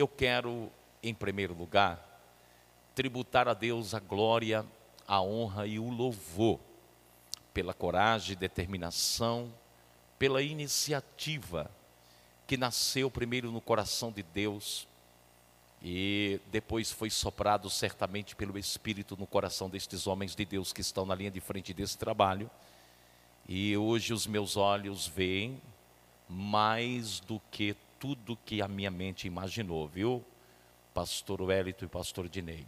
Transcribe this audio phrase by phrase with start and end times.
[0.00, 0.70] eu quero,
[1.02, 2.04] em primeiro lugar,
[2.94, 4.64] tributar a Deus a glória,
[5.06, 6.60] a honra e o louvor
[7.52, 9.52] pela coragem, determinação,
[10.18, 11.70] pela iniciativa
[12.46, 14.86] que nasceu primeiro no coração de Deus
[15.82, 21.04] e depois foi soprado certamente pelo Espírito no coração destes homens de Deus que estão
[21.04, 22.50] na linha de frente desse trabalho.
[23.48, 25.60] E hoje os meus olhos veem
[26.28, 30.24] mais do que tudo que a minha mente imaginou, viu?
[30.94, 32.66] Pastor Wellington e Pastor Dinei.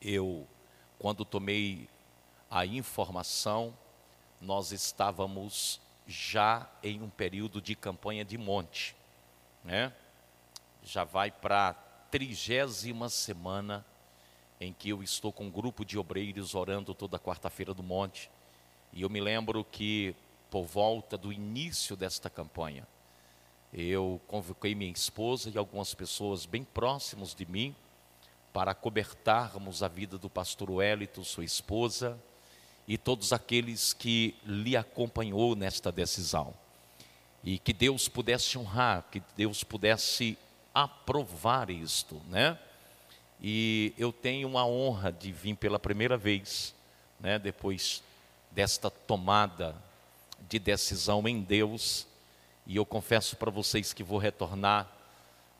[0.00, 0.46] Eu,
[0.98, 1.88] quando tomei
[2.50, 3.76] a informação,
[4.40, 8.96] nós estávamos já em um período de campanha de monte,
[9.64, 9.92] né?
[10.82, 13.84] Já vai para a trigésima semana
[14.60, 18.30] em que eu estou com um grupo de obreiros orando toda quarta-feira do monte.
[18.92, 20.14] E eu me lembro que
[20.50, 22.86] por volta do início desta campanha,
[23.72, 27.74] eu convoquei minha esposa e algumas pessoas bem próximos de mim
[28.52, 32.18] para cobertarmos a vida do pastor Wellington, sua esposa,
[32.86, 36.52] e todos aqueles que lhe acompanhou nesta decisão.
[37.44, 40.36] E que Deus pudesse honrar, que Deus pudesse
[40.74, 42.58] aprovar isto, né?
[43.40, 46.74] E eu tenho a honra de vir pela primeira vez,
[47.18, 48.02] né, depois
[48.50, 49.74] desta tomada
[50.48, 52.06] de decisão em Deus,
[52.70, 54.88] e eu confesso para vocês que vou retornar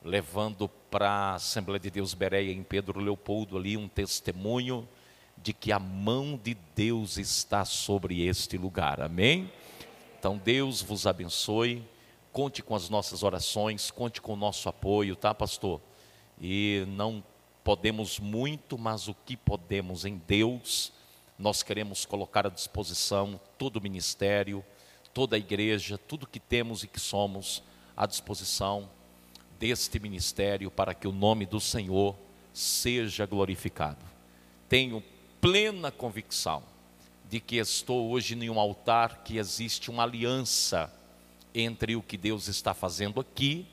[0.01, 4.89] levando para a Assembleia de Deus Bereia em Pedro Leopoldo ali um testemunho
[5.37, 9.01] de que a mão de Deus está sobre este lugar.
[9.01, 9.51] Amém?
[10.21, 11.85] Então Deus vos abençoe.
[12.31, 15.81] Conte com as nossas orações, conte com o nosso apoio, tá, pastor?
[16.41, 17.25] E não
[17.65, 20.93] podemos muito, mas o que podemos em Deus,
[21.37, 24.65] nós queremos colocar à disposição todo o ministério,
[25.13, 27.63] toda a igreja, tudo que temos e que somos
[27.97, 28.89] à disposição
[29.59, 32.17] deste ministério para que o nome do Senhor
[32.53, 34.05] seja glorificado.
[34.69, 35.03] Tenho
[35.41, 36.63] plena convicção
[37.29, 40.93] de que estou hoje em um altar que existe uma aliança
[41.55, 43.67] entre o que Deus está fazendo aqui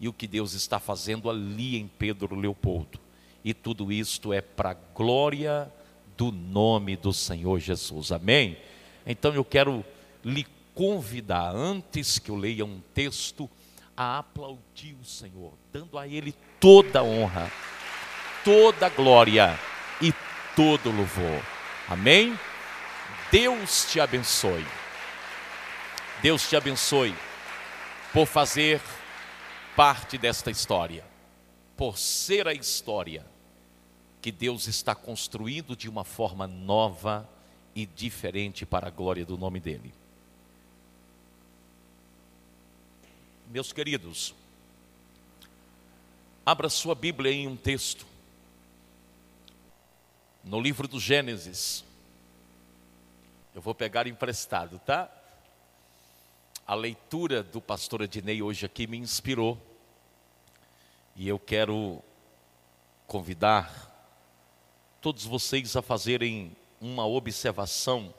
[0.00, 2.98] e o que Deus está fazendo ali em Pedro Leopoldo.
[3.44, 5.70] E tudo isto é para a glória
[6.16, 8.12] do nome do Senhor Jesus.
[8.12, 8.56] Amém?
[9.06, 9.84] Então eu quero
[10.24, 13.48] lhe convidar, antes que eu leia um texto,
[13.96, 17.50] a aplaudir o Senhor, dando a Ele toda a honra,
[18.44, 19.58] toda a glória
[20.00, 20.12] e
[20.56, 21.42] todo o louvor.
[21.88, 22.38] Amém?
[23.30, 24.66] Deus te abençoe.
[26.22, 27.14] Deus te abençoe
[28.12, 28.80] por fazer
[29.74, 31.04] parte desta história,
[31.76, 33.26] por ser a história
[34.20, 37.28] que Deus está construindo de uma forma nova
[37.74, 40.01] e diferente para a glória do nome dEle.
[43.52, 44.34] Meus queridos,
[46.46, 48.06] abra sua Bíblia em um texto,
[50.42, 51.84] no livro do Gênesis.
[53.54, 55.06] Eu vou pegar emprestado, tá?
[56.66, 59.60] A leitura do pastor Ednei hoje aqui me inspirou.
[61.14, 62.02] E eu quero
[63.06, 63.70] convidar
[64.98, 68.14] todos vocês a fazerem uma observação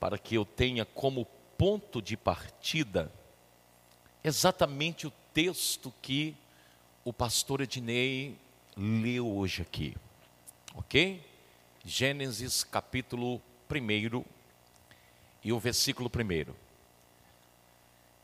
[0.00, 1.26] para que eu tenha como
[1.58, 3.12] ponto de partida
[4.22, 6.36] exatamente o texto que
[7.04, 8.38] o pastor Ednei
[8.76, 9.96] leu hoje aqui.
[10.74, 11.24] Ok?
[11.84, 14.24] Gênesis capítulo 1
[15.42, 16.54] e o versículo 1.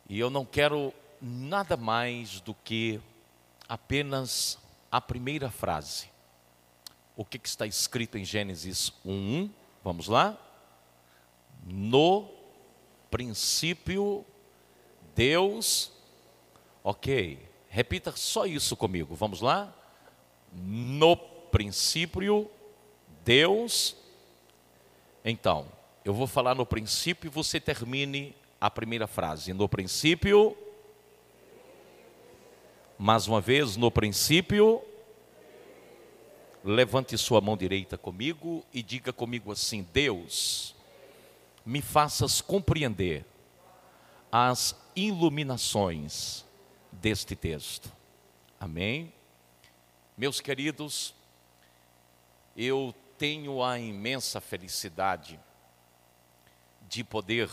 [0.08, 3.00] E eu não quero nada mais do que
[3.68, 4.58] apenas
[4.92, 6.08] a primeira frase.
[7.16, 9.50] O que, que está escrito em Gênesis 1?
[9.82, 10.38] Vamos lá?
[11.64, 12.33] No
[13.14, 14.26] princípio,
[15.14, 15.92] Deus.
[16.82, 17.38] Ok,
[17.69, 19.72] repita só isso comigo, vamos lá?
[20.52, 22.50] No princípio,
[23.25, 23.94] Deus.
[25.25, 25.69] Então,
[26.04, 29.52] eu vou falar no princípio e você termine a primeira frase.
[29.52, 30.56] No princípio.
[32.99, 34.82] Mais uma vez, no princípio.
[36.64, 40.74] Levante sua mão direita comigo e diga comigo assim: Deus
[41.64, 43.25] me faças compreender
[44.31, 46.44] as iluminações
[46.93, 47.90] deste texto.
[48.58, 49.12] Amém?
[50.16, 51.14] Meus queridos,
[52.56, 55.40] eu tenho a imensa felicidade
[56.88, 57.49] de poder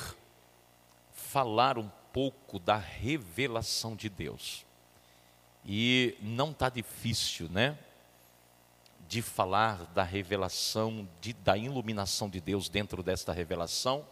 [1.12, 4.66] falar um pouco da revelação de Deus.
[5.66, 7.78] E não está difícil, né?
[9.12, 14.08] De falar da revelação, de, da iluminação de Deus dentro desta revelação,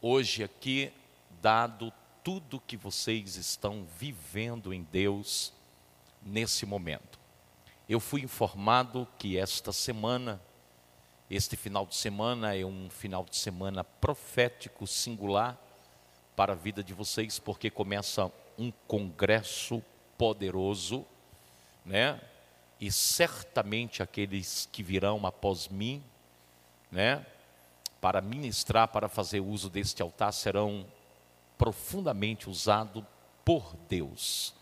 [0.00, 0.92] hoje aqui,
[1.40, 1.92] dado
[2.22, 5.52] tudo que vocês estão vivendo em Deus
[6.22, 7.18] nesse momento.
[7.88, 10.40] Eu fui informado que esta semana,
[11.28, 15.60] este final de semana é um final de semana profético singular
[16.36, 19.82] para a vida de vocês, porque começa um congresso
[20.16, 21.04] poderoso,
[21.84, 22.20] né?
[22.82, 26.02] E certamente aqueles que virão após mim,
[26.90, 27.24] né,
[28.00, 30.84] para ministrar, para fazer uso deste altar serão
[31.56, 33.04] profundamente usados
[33.44, 34.52] por Deus.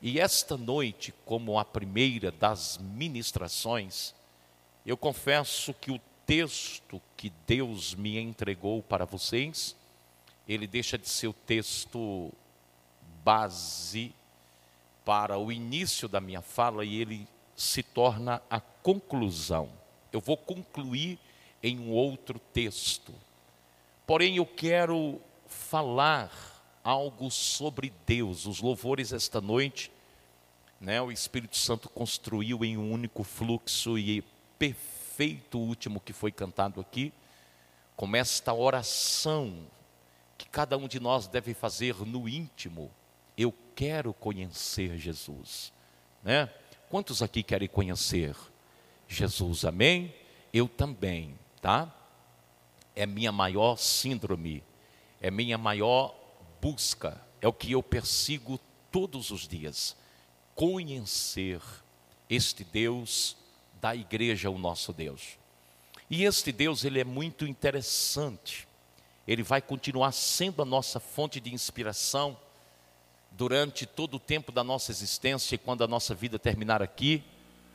[0.00, 4.14] E esta noite, como a primeira das ministrações,
[4.86, 9.76] eu confesso que o texto que Deus me entregou para vocês,
[10.48, 12.32] ele deixa de ser o texto
[13.22, 14.14] base
[15.04, 19.68] para o início da minha fala e ele se torna a conclusão.
[20.12, 21.18] Eu vou concluir
[21.62, 23.14] em um outro texto.
[24.06, 26.30] Porém, eu quero falar
[26.82, 28.46] algo sobre Deus.
[28.46, 29.90] Os louvores esta noite,
[30.80, 34.22] né, o Espírito Santo construiu em um único fluxo e
[34.58, 37.12] perfeito o último que foi cantado aqui,
[37.96, 39.66] com esta oração
[40.36, 42.90] que cada um de nós deve fazer no íntimo.
[43.38, 45.72] Eu quero conhecer Jesus,
[46.22, 46.50] né?
[46.94, 48.36] Quantos aqui querem conhecer
[49.08, 49.64] Jesus?
[49.64, 50.14] Amém?
[50.52, 51.92] Eu também, tá?
[52.94, 54.62] É minha maior síndrome,
[55.20, 56.14] é minha maior
[56.62, 58.60] busca, é o que eu persigo
[58.92, 59.96] todos os dias.
[60.54, 61.60] Conhecer
[62.30, 63.36] este Deus
[63.80, 65.36] da igreja, o nosso Deus.
[66.08, 68.68] E este Deus, ele é muito interessante.
[69.26, 72.38] Ele vai continuar sendo a nossa fonte de inspiração
[73.36, 77.22] durante todo o tempo da nossa existência e quando a nossa vida terminar aqui,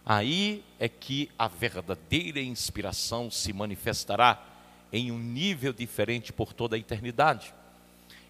[0.05, 4.41] aí é que a verdadeira inspiração se manifestará
[4.91, 7.53] em um nível diferente por toda a eternidade.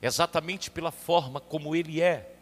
[0.01, 2.35] Exatamente pela forma como ele é.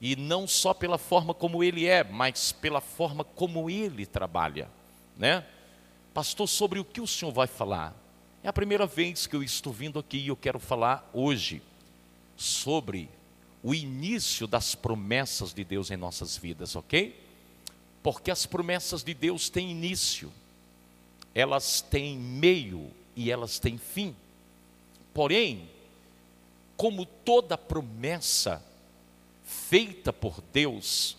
[0.00, 4.68] E não só pela forma como ele é, mas pela forma como ele trabalha,
[5.16, 5.44] né?
[6.14, 7.94] Pastor, sobre o que o senhor vai falar?
[8.42, 11.60] É a primeira vez que eu estou vindo aqui e eu quero falar hoje
[12.36, 13.08] sobre
[13.62, 17.18] o início das promessas de Deus em nossas vidas, ok?
[18.02, 20.32] Porque as promessas de Deus têm início,
[21.34, 24.14] elas têm meio e elas têm fim.
[25.12, 25.68] Porém,
[26.76, 28.64] como toda promessa
[29.44, 31.16] feita por Deus,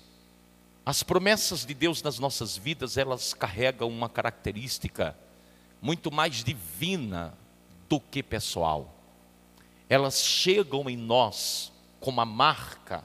[0.85, 5.15] as promessas de Deus nas nossas vidas, elas carregam uma característica
[5.81, 7.37] muito mais divina
[7.87, 8.95] do que pessoal.
[9.89, 13.03] Elas chegam em nós com uma marca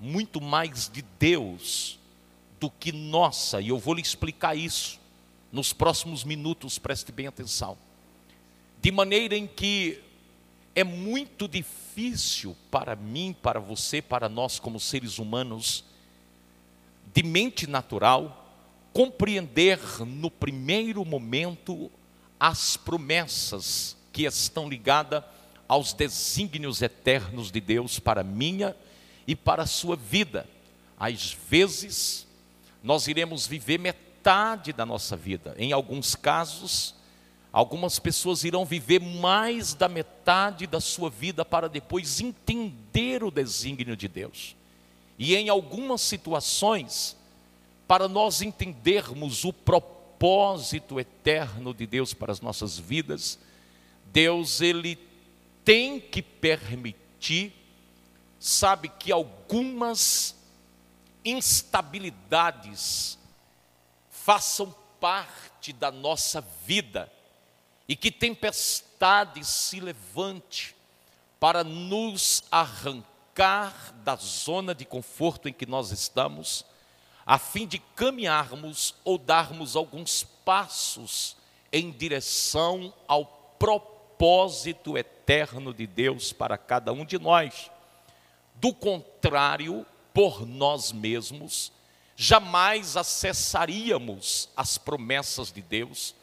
[0.00, 1.98] muito mais de Deus
[2.60, 4.98] do que nossa, e eu vou lhe explicar isso
[5.52, 7.78] nos próximos minutos, preste bem atenção.
[8.80, 10.02] De maneira em que
[10.74, 15.84] é muito difícil para mim, para você, para nós como seres humanos,
[17.12, 18.46] de mente natural,
[18.92, 21.90] compreender no primeiro momento
[22.38, 25.24] as promessas que estão ligadas
[25.68, 28.74] aos desígnios eternos de Deus para minha
[29.26, 30.48] e para a sua vida.
[30.98, 32.26] Às vezes,
[32.82, 35.54] nós iremos viver metade da nossa vida.
[35.58, 36.94] Em alguns casos,
[37.52, 43.96] algumas pessoas irão viver mais da metade da sua vida para depois entender o desígnio
[43.96, 44.56] de Deus.
[45.18, 47.16] E em algumas situações,
[47.86, 53.38] para nós entendermos o propósito eterno de Deus para as nossas vidas,
[54.12, 55.07] Deus ele
[55.68, 57.52] tem que permitir,
[58.40, 60.34] sabe que algumas
[61.22, 63.18] instabilidades
[64.08, 67.12] façam parte da nossa vida
[67.86, 70.74] e que tempestade se levante
[71.38, 76.64] para nos arrancar da zona de conforto em que nós estamos,
[77.26, 81.36] a fim de caminharmos ou darmos alguns passos
[81.70, 83.26] em direção ao
[83.58, 83.97] propósito
[84.96, 87.70] eterno de Deus para cada um de nós.
[88.54, 91.72] Do contrário, por nós mesmos,
[92.16, 96.14] jamais acessaríamos as promessas de Deus,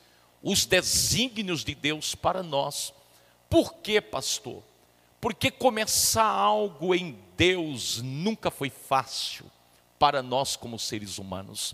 [0.44, 2.94] os desígnios de Deus para nós.
[3.50, 4.62] Por quê, pastor?
[5.22, 9.46] Porque começar algo em Deus nunca foi fácil
[9.98, 11.74] para nós como seres humanos.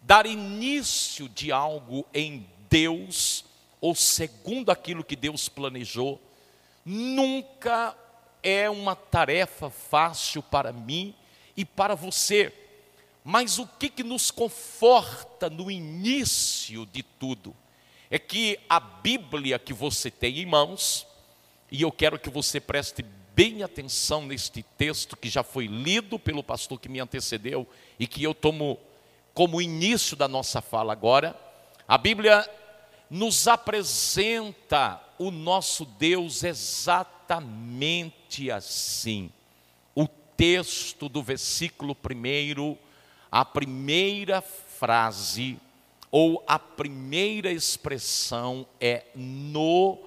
[0.00, 3.44] Dar início de algo em Deus,
[3.80, 6.20] ou segundo aquilo que Deus planejou,
[6.84, 7.96] nunca
[8.42, 11.14] é uma tarefa fácil para mim
[11.56, 12.52] e para você.
[13.24, 17.54] Mas o que, que nos conforta no início de tudo
[18.10, 21.06] é que a Bíblia que você tem em mãos,
[21.70, 26.42] e eu quero que você preste bem atenção neste texto que já foi lido pelo
[26.42, 27.66] pastor que me antecedeu
[27.98, 28.78] e que eu tomo
[29.32, 31.38] como início da nossa fala agora.
[31.86, 32.48] A Bíblia
[33.10, 39.30] nos apresenta o nosso Deus exatamente assim.
[39.94, 42.78] O texto do versículo primeiro,
[43.30, 45.58] a primeira frase
[46.10, 49.98] ou a primeira expressão é no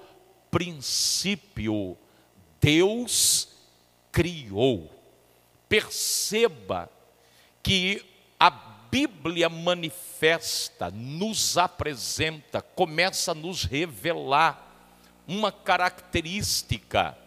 [0.50, 1.96] princípio
[2.60, 3.48] Deus
[4.10, 4.90] criou.
[5.68, 6.90] Perceba
[7.62, 8.04] que
[8.40, 14.72] a Bíblia manifesta, nos apresenta, começa a nos revelar
[15.26, 17.18] uma característica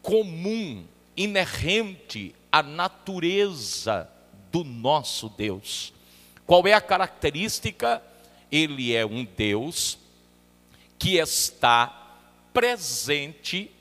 [0.00, 4.08] comum, inerente à natureza
[4.52, 5.92] do nosso Deus.
[6.46, 8.00] Qual é a característica?
[8.48, 9.98] Ele é um Deus
[11.00, 12.20] que está
[12.54, 13.72] presente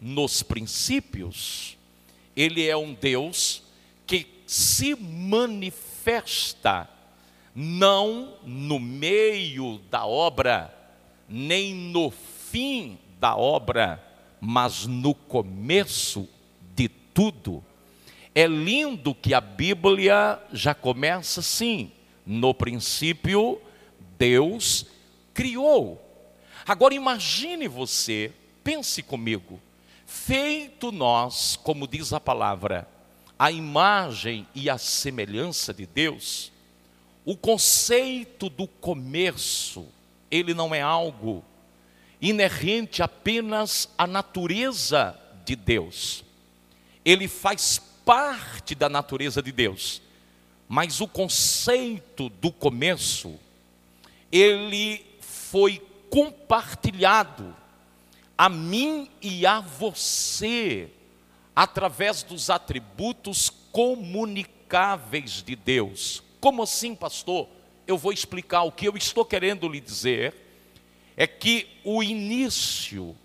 [0.00, 1.76] nos princípios.
[2.34, 3.62] Ele é um Deus
[4.06, 5.89] que se manifesta
[7.54, 10.74] não no meio da obra,
[11.28, 14.02] nem no fim da obra,
[14.40, 16.28] mas no começo
[16.74, 17.62] de tudo.
[18.34, 21.90] É lindo que a Bíblia já começa assim:
[22.24, 23.60] no princípio,
[24.18, 24.86] Deus
[25.34, 26.00] criou.
[26.66, 29.60] Agora imagine você, pense comigo,
[30.06, 32.86] feito nós, como diz a palavra,
[33.40, 36.52] a imagem e a semelhança de Deus,
[37.24, 39.88] o conceito do começo,
[40.30, 41.42] ele não é algo
[42.20, 46.22] inerente apenas à natureza de Deus.
[47.02, 50.02] Ele faz parte da natureza de Deus.
[50.68, 53.40] Mas o conceito do começo,
[54.30, 57.56] ele foi compartilhado
[58.36, 60.90] a mim e a você
[61.54, 66.22] através dos atributos comunicáveis de Deus.
[66.40, 67.48] Como assim, pastor?
[67.86, 70.34] Eu vou explicar o que eu estou querendo lhe dizer
[71.16, 73.16] é que o início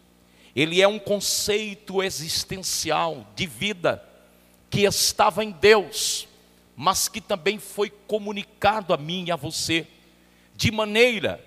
[0.56, 4.04] ele é um conceito existencial de vida
[4.70, 6.28] que estava em Deus
[6.76, 9.88] mas que também foi comunicado a mim e a você,
[10.56, 11.44] de maneira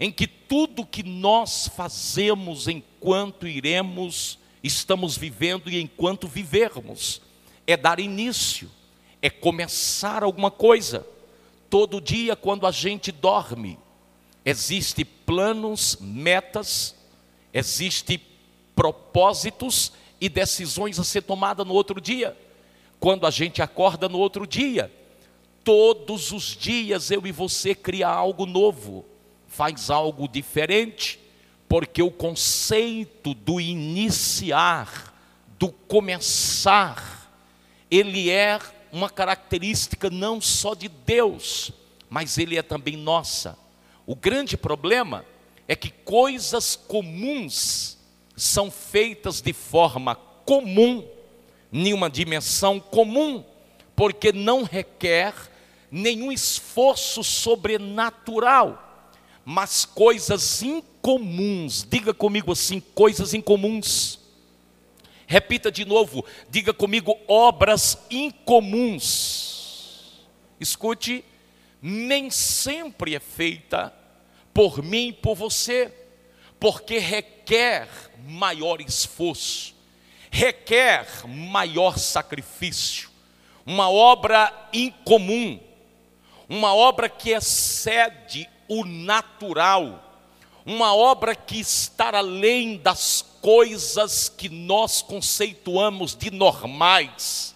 [0.00, 7.20] em que tudo que nós fazemos enquanto iremos, estamos vivendo e enquanto vivermos,
[7.66, 8.70] é dar início,
[9.20, 11.06] é começar alguma coisa.
[11.68, 13.78] Todo dia, quando a gente dorme,
[14.44, 16.94] existe planos, metas,
[17.52, 18.20] existe
[18.74, 22.36] propósitos e decisões a ser tomada no outro dia
[23.02, 24.88] quando a gente acorda no outro dia.
[25.64, 29.04] Todos os dias eu e você cria algo novo,
[29.48, 31.18] faz algo diferente,
[31.72, 35.14] porque o conceito do iniciar,
[35.58, 37.32] do começar,
[37.90, 38.60] ele é
[38.92, 41.72] uma característica não só de Deus,
[42.10, 43.56] mas ele é também nossa.
[44.04, 45.24] O grande problema
[45.66, 47.96] é que coisas comuns
[48.36, 50.14] são feitas de forma
[50.44, 51.08] comum
[51.72, 53.42] nenhuma dimensão comum,
[53.96, 55.32] porque não requer
[55.90, 59.08] nenhum esforço sobrenatural,
[59.42, 60.60] mas coisas
[61.02, 61.86] incomuns.
[61.88, 64.20] Diga comigo assim: coisas incomuns.
[65.26, 69.50] Repita de novo, diga comigo: obras incomuns.
[70.60, 71.24] Escute,
[71.80, 73.92] nem sempre é feita
[74.54, 75.92] por mim e por você,
[76.60, 77.88] porque requer
[78.24, 79.72] maior esforço
[80.32, 83.10] requer maior sacrifício,
[83.66, 85.60] uma obra incomum,
[86.48, 90.11] uma obra que excede o natural,
[90.64, 97.54] uma obra que está além das coisas que nós conceituamos de normais,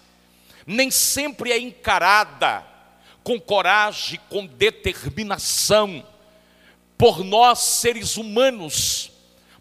[0.65, 2.65] nem sempre é encarada
[3.23, 6.05] com coragem, com determinação,
[6.97, 9.11] por nós seres humanos,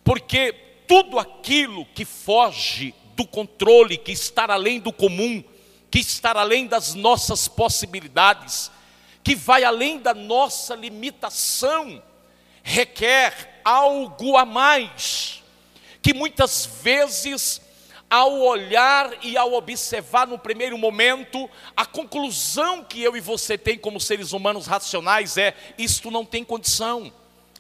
[0.03, 0.53] porque
[0.87, 5.43] tudo aquilo que foge do controle, que está além do comum,
[5.91, 8.71] que está além das nossas possibilidades,
[9.23, 12.03] que vai além da nossa limitação,
[12.69, 15.41] requer algo a mais,
[16.03, 17.61] que muitas vezes,
[18.11, 23.79] ao olhar e ao observar no primeiro momento, a conclusão que eu e você tem
[23.79, 27.13] como seres humanos racionais é: isto não tem condição,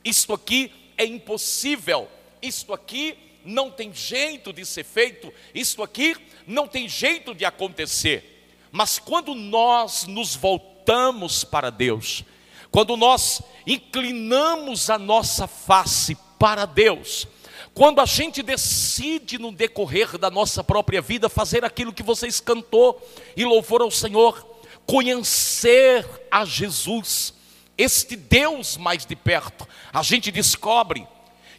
[0.05, 2.09] isto aqui é impossível,
[2.43, 6.17] isto aqui não tem jeito de ser feito, isto aqui
[6.49, 8.49] não tem jeito de acontecer.
[8.73, 12.25] Mas quando nós nos voltamos para Deus,
[12.71, 17.27] quando nós inclinamos a nossa face para Deus,
[17.75, 23.01] quando a gente decide no decorrer da nossa própria vida fazer aquilo que vocês cantou
[23.37, 24.47] e louvor ao Senhor,
[24.87, 27.35] conhecer a Jesus,
[27.77, 31.07] este Deus mais de perto, a gente descobre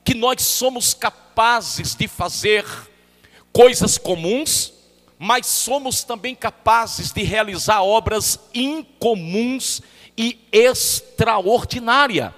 [0.04, 2.66] que nós somos capazes de fazer
[3.54, 4.74] coisas comuns,
[5.20, 9.82] mas somos também capazes de realizar obras incomuns
[10.18, 12.32] e extraordinárias.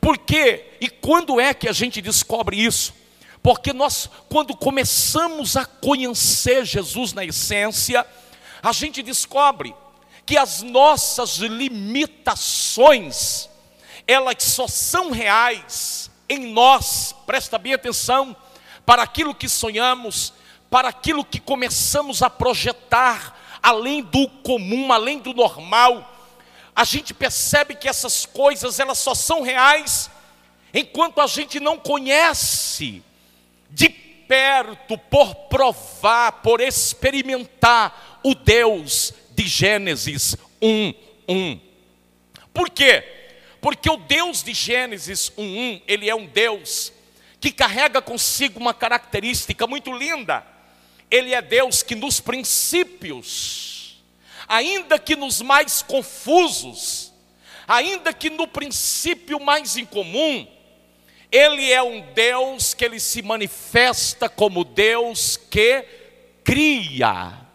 [0.00, 0.76] Por quê?
[0.80, 2.94] E quando é que a gente descobre isso?
[3.42, 8.06] Porque nós, quando começamos a conhecer Jesus na essência,
[8.62, 9.74] a gente descobre
[10.26, 13.48] que as nossas limitações,
[14.06, 18.36] elas só são reais em nós, presta bem atenção,
[18.86, 20.32] para aquilo que sonhamos,
[20.70, 26.19] para aquilo que começamos a projetar, além do comum, além do normal.
[26.74, 30.10] A gente percebe que essas coisas, elas só são reais
[30.72, 33.02] enquanto a gente não conhece
[33.70, 40.94] de perto, por provar, por experimentar o Deus de Gênesis 1,
[41.28, 41.60] 1.
[42.54, 43.02] Por quê?
[43.60, 46.92] Porque o Deus de Gênesis 1, 1, ele é um Deus
[47.40, 50.46] que carrega consigo uma característica muito linda.
[51.10, 53.79] Ele é Deus que nos princípios,
[54.50, 57.12] ainda que nos mais confusos,
[57.68, 60.44] ainda que no princípio mais incomum,
[61.30, 65.84] ele é um Deus que ele se manifesta como Deus que
[66.42, 67.46] cria.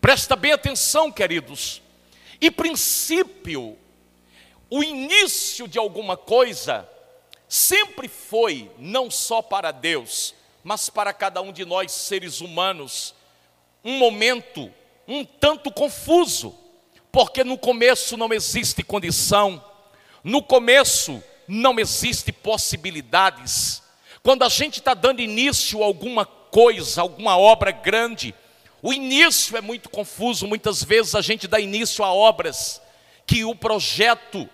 [0.00, 1.82] Presta bem atenção, queridos.
[2.40, 3.76] E princípio,
[4.70, 6.88] o início de alguma coisa,
[7.48, 13.16] sempre foi, não só para Deus, mas para cada um de nós seres humanos,
[13.84, 14.72] um momento
[15.08, 16.54] um tanto confuso,
[17.10, 19.64] porque no começo não existe condição,
[20.22, 23.82] no começo não existe possibilidades.
[24.22, 28.34] Quando a gente está dando início a alguma coisa, alguma obra grande,
[28.82, 32.80] o início é muito confuso, muitas vezes a gente dá início a obras
[33.26, 34.48] que o projeto,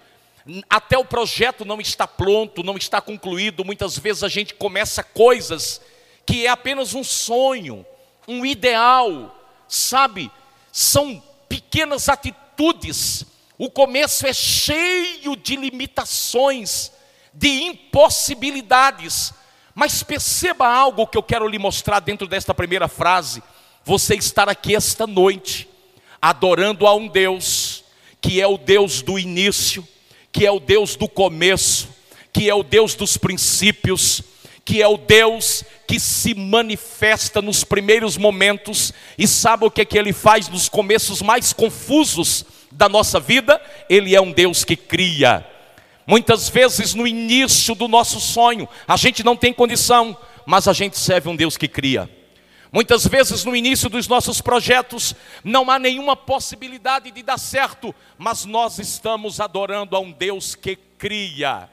[0.70, 5.80] até o projeto não está pronto, não está concluído, muitas vezes a gente começa coisas
[6.24, 7.84] que é apenas um sonho,
[8.26, 9.36] um ideal,
[9.68, 10.30] sabe?
[10.76, 13.24] São pequenas atitudes.
[13.56, 16.90] O começo é cheio de limitações,
[17.32, 19.32] de impossibilidades.
[19.72, 23.40] Mas perceba algo que eu quero lhe mostrar dentro desta primeira frase
[23.84, 25.68] você estar aqui esta noite,
[26.20, 27.84] adorando a um Deus,
[28.20, 29.86] que é o Deus do início,
[30.32, 31.88] que é o Deus do começo,
[32.32, 34.24] que é o Deus dos princípios,
[34.64, 39.84] que é o Deus que se manifesta nos primeiros momentos e sabe o que, é
[39.84, 43.60] que ele faz nos começos mais confusos da nossa vida?
[43.88, 45.46] Ele é um Deus que cria.
[46.06, 50.98] Muitas vezes no início do nosso sonho, a gente não tem condição, mas a gente
[50.98, 52.08] serve um Deus que cria.
[52.72, 58.44] Muitas vezes no início dos nossos projetos não há nenhuma possibilidade de dar certo, mas
[58.44, 61.68] nós estamos adorando a um Deus que cria.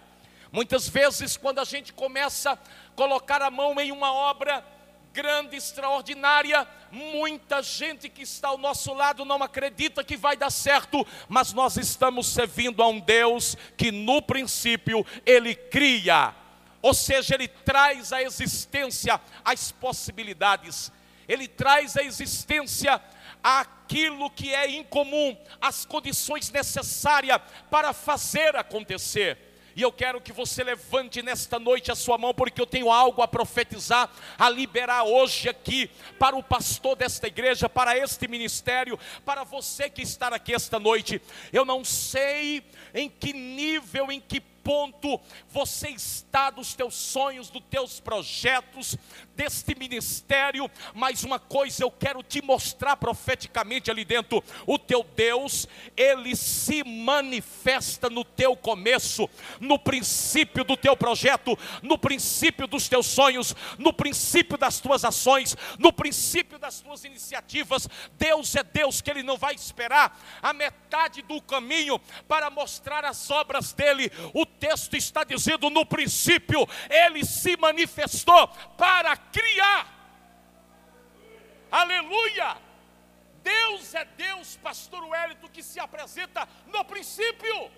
[0.52, 2.58] Muitas vezes quando a gente começa a
[2.96, 4.66] colocar a mão em uma obra
[5.14, 11.06] grande, extraordinária, muita gente que está ao nosso lado não acredita que vai dar certo,
[11.28, 16.36] mas nós estamos servindo a um Deus que no princípio ele cria
[16.82, 20.92] ou seja, ele traz à existência as possibilidades,
[21.28, 23.00] ele traz à existência
[23.44, 29.51] aquilo que é incomum, as condições necessárias para fazer acontecer.
[29.75, 33.21] E eu quero que você levante nesta noite a sua mão, porque eu tenho algo
[33.21, 39.43] a profetizar, a liberar hoje aqui para o pastor desta igreja, para este ministério, para
[39.43, 41.21] você que está aqui esta noite.
[41.53, 45.19] Eu não sei em que nível, em que ponto
[45.50, 48.97] você está dos teus sonhos, dos teus projetos,
[49.36, 55.67] deste ministério, mas uma coisa eu quero te mostrar profeticamente ali dentro: o teu Deus,
[55.97, 63.08] ele se manifesta no teu começo, no princípio do teu projeto, no princípio dos teus
[63.08, 67.88] sonhos, no princípio das tuas ações, no princípio das tuas iniciativas.
[68.17, 73.30] Deus é Deus que ele não vai esperar a metade do caminho para mostrar as
[73.30, 74.12] obras dele.
[74.34, 80.00] O texto está dizendo: no princípio, ele se manifestou para criar.
[81.72, 82.58] Aleluia!
[83.44, 87.72] Deus é Deus, pastor Wellington, que se apresenta no princípio.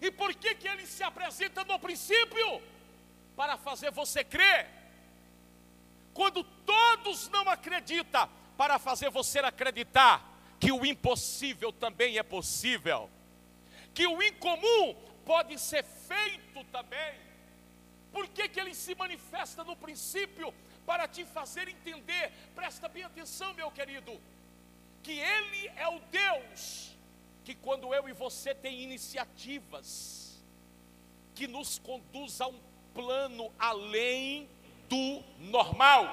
[0.00, 2.62] E por que, que ele se apresenta no princípio?
[3.34, 4.68] Para fazer você crer.
[6.12, 10.22] Quando todos não acreditam, para fazer você acreditar
[10.60, 13.10] que o impossível também é possível,
[13.92, 17.14] que o incomum pode ser feito também.
[18.12, 20.54] Por que, que ele se manifesta no princípio?
[20.86, 24.20] Para te fazer entender, presta bem atenção, meu querido,
[25.02, 26.94] que ele é o Deus
[27.44, 30.42] que, quando eu e você tem iniciativas,
[31.34, 32.58] que nos conduz a um
[32.94, 34.48] plano além
[34.88, 36.06] do normal,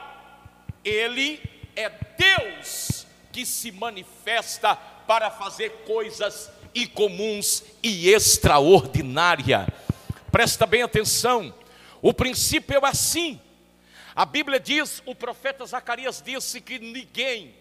[0.84, 1.42] ele
[1.76, 9.68] é Deus que se manifesta para fazer coisas incomuns e extraordinárias.
[10.32, 11.54] Presta bem atenção,
[12.02, 13.40] o princípio é assim.
[14.16, 17.54] A Bíblia diz, o profeta Zacarias disse que ninguém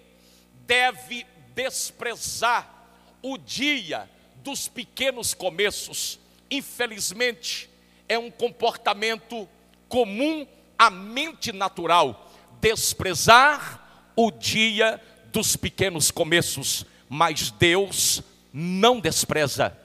[0.67, 2.89] deve desprezar
[3.23, 6.19] o dia dos pequenos começos.
[6.51, 7.69] Infelizmente,
[8.09, 9.49] é um comportamento
[9.89, 10.47] comum
[10.79, 19.77] à mente natural desprezar o dia dos pequenos começos, mas Deus não despreza.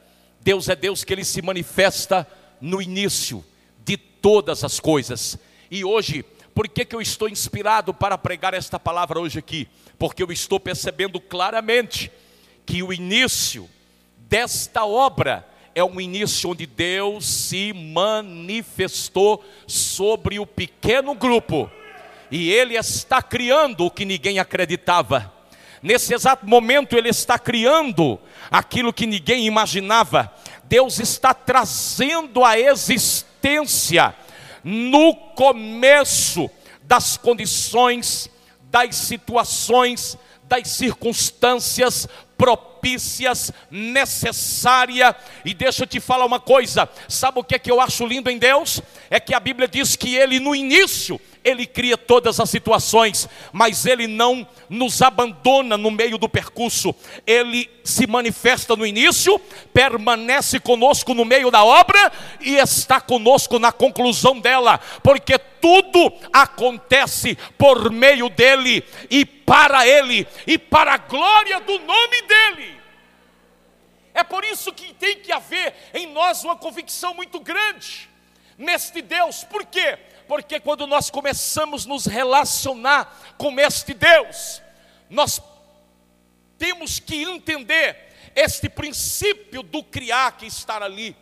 [0.42, 2.28] Deus é Deus que ele se manifesta
[2.62, 3.44] no início
[3.84, 5.38] de todas as coisas.
[5.70, 6.24] E hoje,
[6.54, 9.68] por que, que eu estou inspirado para pregar esta palavra hoje aqui?
[9.98, 12.12] Porque eu estou percebendo claramente
[12.66, 13.70] que o início
[14.18, 21.70] desta obra é um início onde Deus se manifestou sobre o pequeno grupo
[22.32, 25.35] e ele está criando o que ninguém acreditava.
[25.86, 28.20] Nesse exato momento, ele está criando
[28.50, 30.34] aquilo que ninguém imaginava.
[30.64, 34.16] Deus está trazendo a existência
[34.64, 36.50] no começo
[36.82, 38.28] das condições,
[38.64, 42.08] das situações, das circunstâncias
[42.86, 45.16] propícias, necessária.
[45.44, 48.30] E deixa eu te falar uma coisa: sabe o que é que eu acho lindo
[48.30, 48.82] em Deus?
[49.10, 53.86] É que a Bíblia diz que Ele no início ele cria todas as situações, mas
[53.86, 56.94] Ele não nos abandona no meio do percurso.
[57.26, 59.40] Ele se manifesta no início,
[59.72, 67.36] permanece conosco no meio da obra e está conosco na conclusão dela, porque tudo acontece
[67.58, 72.80] por meio dEle e para Ele e para a glória do nome dEle.
[74.14, 78.08] É por isso que tem que haver em nós uma convicção muito grande
[78.60, 79.98] neste Deus, por quê?
[80.28, 84.62] porque quando nós começamos a nos relacionar com este Deus,
[85.10, 85.42] nós
[86.58, 91.16] temos que entender este princípio do criar que está ali.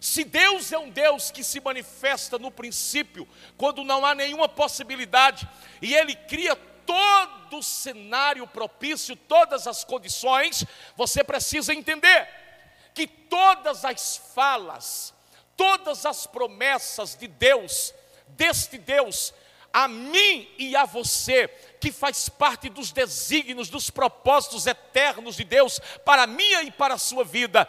[0.00, 5.48] Se Deus é um Deus que se manifesta no princípio, quando não há nenhuma possibilidade,
[5.82, 6.54] e Ele cria
[6.86, 10.64] todo o cenário propício, todas as condições,
[10.96, 12.28] você precisa entender
[12.94, 15.12] que todas as falas,
[15.56, 17.92] todas as promessas de Deus
[18.28, 19.34] deste Deus
[19.72, 21.48] a mim e a você,
[21.80, 26.94] que faz parte dos desígnios, dos propósitos eternos de Deus para a minha e para
[26.94, 27.68] a sua vida,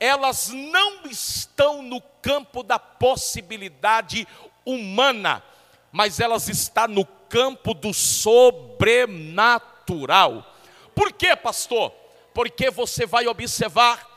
[0.00, 4.26] elas não estão no campo da possibilidade
[4.64, 5.44] humana,
[5.92, 10.56] mas elas estão no campo do sobrenatural.
[10.94, 11.92] Por quê, pastor?
[12.34, 14.08] Porque você vai observar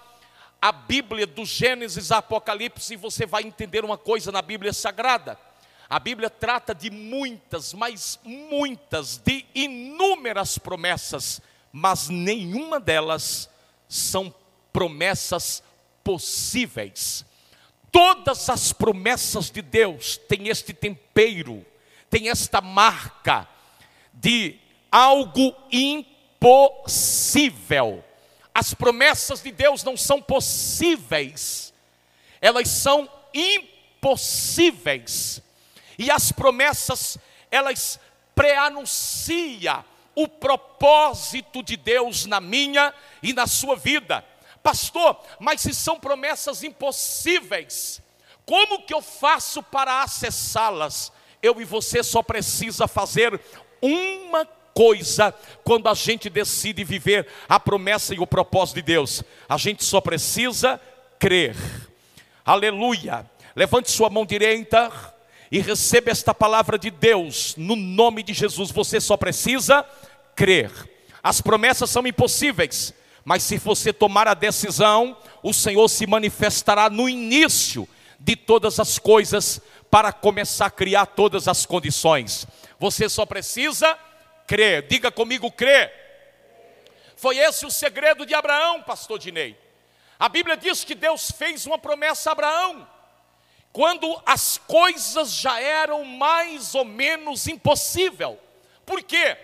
[0.62, 5.38] a Bíblia do Gênesis a Apocalipse e você vai entender uma coisa na Bíblia Sagrada
[5.94, 11.40] a Bíblia trata de muitas, mas muitas, de inúmeras promessas,
[11.72, 13.48] mas nenhuma delas
[13.88, 14.34] são
[14.72, 15.62] promessas
[16.04, 17.24] possíveis.
[17.92, 21.64] Todas as promessas de Deus têm este tempero,
[22.10, 23.48] têm esta marca
[24.14, 24.58] de
[24.92, 28.04] algo impossível.
[28.54, 31.74] As promessas de Deus não são possíveis,
[32.42, 35.42] elas são impossíveis.
[35.98, 37.18] E as promessas,
[37.50, 38.00] elas
[38.36, 39.84] preanuncia
[40.16, 44.24] o propósito de Deus na minha e na sua vida.
[44.64, 48.02] Pastor, mas se são promessas impossíveis,
[48.46, 51.12] como que eu faço para acessá-las?
[51.42, 53.40] Eu e você só precisa fazer
[53.82, 59.22] uma coisa quando a gente decide viver a promessa e o propósito de Deus.
[59.48, 60.80] A gente só precisa
[61.20, 61.56] crer.
[62.46, 63.30] Aleluia.
[63.56, 64.92] Levante sua mão direita
[65.52, 68.72] e receba esta palavra de Deus no nome de Jesus.
[68.72, 69.86] Você só precisa
[70.36, 70.72] crer.
[71.22, 72.94] As promessas são impossíveis,
[73.24, 77.88] mas se você tomar a decisão, o Senhor se manifestará no início
[78.20, 82.48] de todas as coisas para começar a criar todas as condições.
[82.80, 83.98] Você só precisa
[84.48, 84.88] crer.
[84.88, 85.92] Diga comigo, crer.
[87.16, 89.58] Foi esse o segredo de Abraão, pastor Dinei.
[90.20, 92.88] A Bíblia diz que Deus fez uma promessa a Abraão
[93.74, 98.40] quando as coisas já eram mais ou menos impossível.
[98.86, 99.36] Por quê?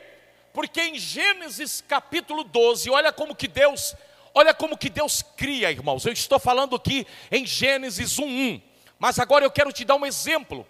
[0.54, 3.96] Porque em Gênesis capítulo 12, olha como que Deus,
[4.34, 6.06] olha como que Deus cria, irmãos.
[6.06, 8.62] Eu estou falando aqui em Gênesis 1:1,
[8.98, 10.66] mas agora eu quero te dar um exemplo.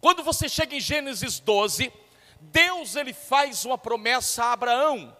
[0.00, 1.92] Quando você chega em Gênesis 12,
[2.40, 5.16] Deus ele faz uma promessa a Abraão,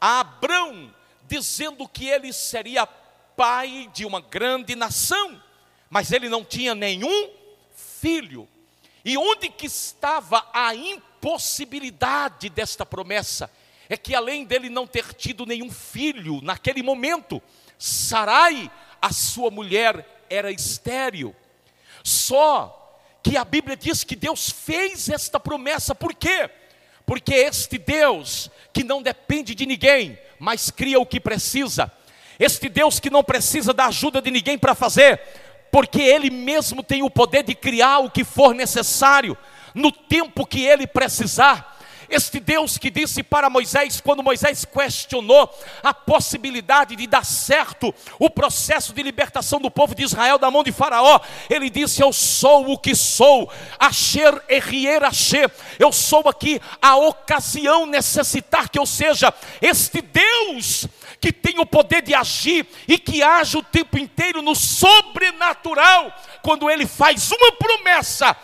[0.00, 0.94] a Abrão,
[1.26, 5.40] dizendo que ele seria pai de uma grande nação,
[5.88, 7.30] mas ele não tinha nenhum
[7.74, 8.48] filho.
[9.04, 13.50] E onde que estava a impossibilidade desta promessa?
[13.88, 17.40] É que além dele não ter tido nenhum filho naquele momento,
[17.78, 21.34] Sarai, a sua mulher, era estéril.
[22.02, 22.74] Só
[23.22, 26.50] que a Bíblia diz que Deus fez esta promessa, por quê?
[27.06, 31.90] Porque este Deus que não depende de ninguém, mas cria o que precisa,
[32.38, 35.20] este Deus que não precisa da ajuda de ninguém para fazer,
[35.70, 39.36] porque Ele mesmo tem o poder de criar o que for necessário,
[39.74, 41.78] no tempo que Ele precisar.
[42.10, 45.50] Este Deus que disse para Moisés, quando Moisés questionou
[45.82, 50.64] a possibilidade de dar certo o processo de libertação do povo de Israel da mão
[50.64, 56.58] de Faraó, ele disse: Eu sou o que sou, Asher Errier Asher, eu sou aqui
[56.80, 60.88] a ocasião necessitar que eu seja este Deus
[61.20, 66.70] que tem o poder de agir e que age o tempo inteiro no sobrenatural, quando
[66.70, 68.36] ele faz uma promessa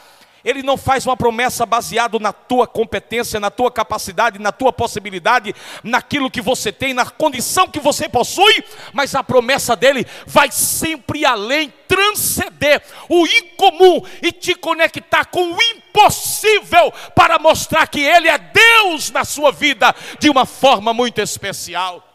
[0.45, 5.55] ele não faz uma promessa baseada na tua competência, na tua capacidade, na tua possibilidade,
[5.83, 11.25] naquilo que você tem, na condição que você possui, mas a promessa dele vai sempre
[11.25, 18.37] além, transcender o incomum e te conectar com o impossível para mostrar que ele é
[18.37, 22.13] Deus na sua vida de uma forma muito especial.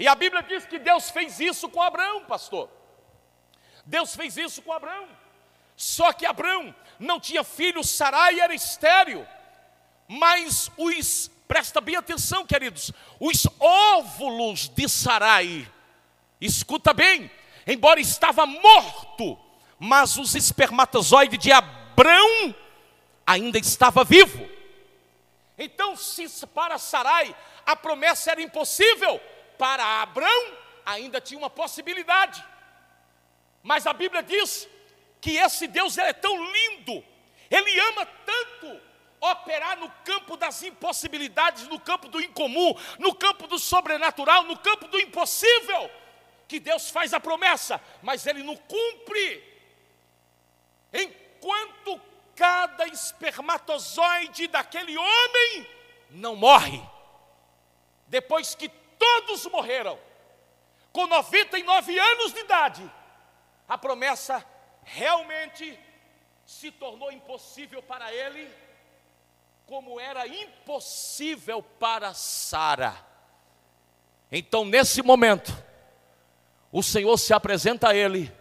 [0.00, 2.70] E a Bíblia diz que Deus fez isso com Abraão, pastor.
[3.84, 5.06] Deus fez isso com Abraão.
[5.76, 9.28] Só que Abraão não tinha filho, Sarai era estéreo.
[10.08, 15.70] Mas os, presta bem atenção, queridos, os óvulos de Sarai,
[16.40, 17.30] escuta bem,
[17.66, 19.38] embora estava morto,
[19.78, 22.54] mas os espermatozoides de Abrão
[23.26, 24.48] ainda estava vivo.
[25.58, 27.36] Então, se para Sarai
[27.66, 29.20] a promessa era impossível,
[29.60, 32.42] para Abrão ainda tinha uma possibilidade.
[33.62, 34.66] Mas a Bíblia diz
[35.20, 37.04] que esse Deus é tão lindo,
[37.50, 38.80] ele ama tanto
[39.20, 44.88] operar no campo das impossibilidades, no campo do incomum, no campo do sobrenatural, no campo
[44.88, 45.90] do impossível,
[46.48, 49.44] que Deus faz a promessa, mas ele não cumpre.
[50.90, 52.00] Enquanto
[52.34, 55.66] cada espermatozoide daquele homem
[56.08, 56.82] não morre,
[58.08, 59.98] depois que todos morreram,
[60.92, 62.92] com 99 anos de idade,
[63.66, 64.44] a promessa
[64.84, 65.78] realmente
[66.44, 68.48] se tornou impossível para ele,
[69.66, 72.94] como era impossível para Sara.
[74.30, 75.56] Então, nesse momento,
[76.70, 78.32] o Senhor se apresenta a ele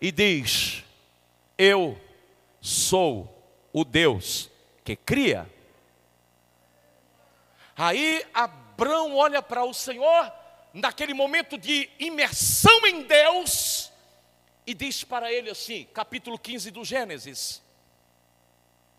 [0.00, 0.84] e diz:
[1.56, 1.98] Eu
[2.60, 3.32] sou
[3.72, 4.50] o Deus
[4.84, 5.48] que cria.
[7.76, 8.26] Aí
[8.80, 10.32] Abraão olha para o Senhor,
[10.72, 13.90] naquele momento de imersão em Deus,
[14.64, 17.60] e diz para ele assim, capítulo 15 do Gênesis: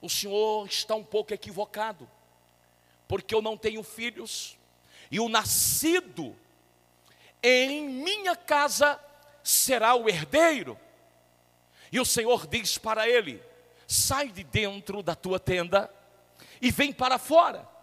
[0.01, 2.11] O senhor está um pouco equivocado,
[3.07, 4.57] porque eu não tenho filhos,
[5.09, 6.35] e o nascido
[7.41, 8.99] em minha casa
[9.41, 10.77] será o herdeiro.
[11.89, 13.41] E o Senhor diz para ele:
[13.87, 15.89] Sai de dentro da tua tenda
[16.61, 17.78] e vem para fora.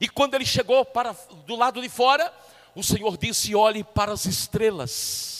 [0.00, 2.32] E quando ele chegou para do lado de fora,
[2.74, 5.36] o Senhor disse: Olhe para as estrelas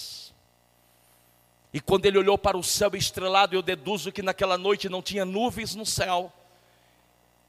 [1.77, 5.27] e quando ele olhou para o céu estrelado, eu deduzo que naquela noite não tinha
[5.27, 6.33] nuvens no céu.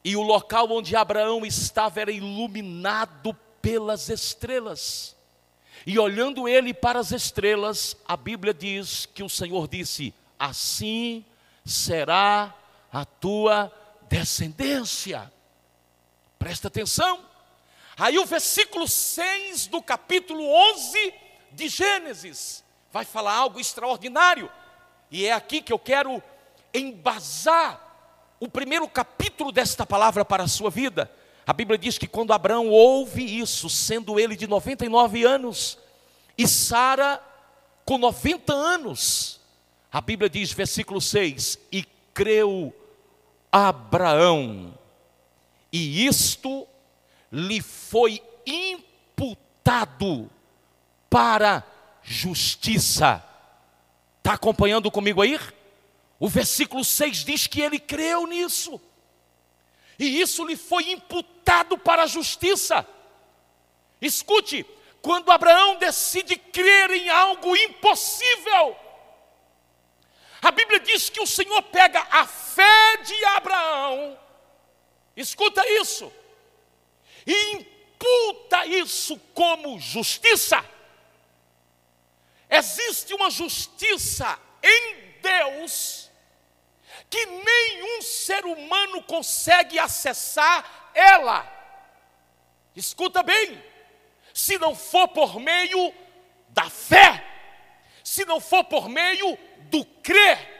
[0.03, 5.15] E o local onde Abraão estava era iluminado pelas estrelas.
[5.85, 11.23] E olhando ele para as estrelas, a Bíblia diz que o Senhor disse: Assim
[11.63, 12.53] será
[12.91, 13.71] a tua
[14.09, 15.31] descendência.
[16.37, 17.25] Presta atenção.
[17.97, 21.13] Aí o versículo 6 do capítulo 11
[21.51, 24.49] de Gênesis vai falar algo extraordinário.
[25.09, 26.21] E é aqui que eu quero
[26.73, 27.83] embasar
[28.39, 31.11] o primeiro capítulo desta palavra para a sua vida.
[31.45, 35.77] A Bíblia diz que quando Abraão ouve isso, sendo ele de 99 anos,
[36.37, 37.23] e Sara
[37.85, 39.39] com 90 anos,
[39.91, 42.73] a Bíblia diz, versículo 6: E creu
[43.51, 44.76] Abraão,
[45.71, 46.67] e isto
[47.31, 50.29] lhe foi imputado
[51.09, 51.63] para
[52.01, 53.23] justiça.
[54.19, 55.39] Está acompanhando comigo aí?
[56.19, 58.81] O versículo 6 diz que ele creu nisso,
[59.99, 62.87] e isso lhe foi imputado para a justiça.
[64.01, 64.65] Escute,
[65.01, 68.75] quando Abraão decide crer em algo impossível,
[70.41, 74.17] A Bíblia diz que o Senhor pega a fé de Abraão,
[75.17, 76.11] escuta isso,
[77.25, 80.63] e imputa isso como justiça.
[82.49, 86.09] Existe uma justiça em Deus
[87.09, 91.53] que nenhum ser humano consegue acessar ela.
[92.75, 93.61] Escuta bem,
[94.33, 95.93] se não for por meio
[96.49, 97.25] da fé,
[98.03, 99.37] se não for por meio
[99.69, 100.55] do crer,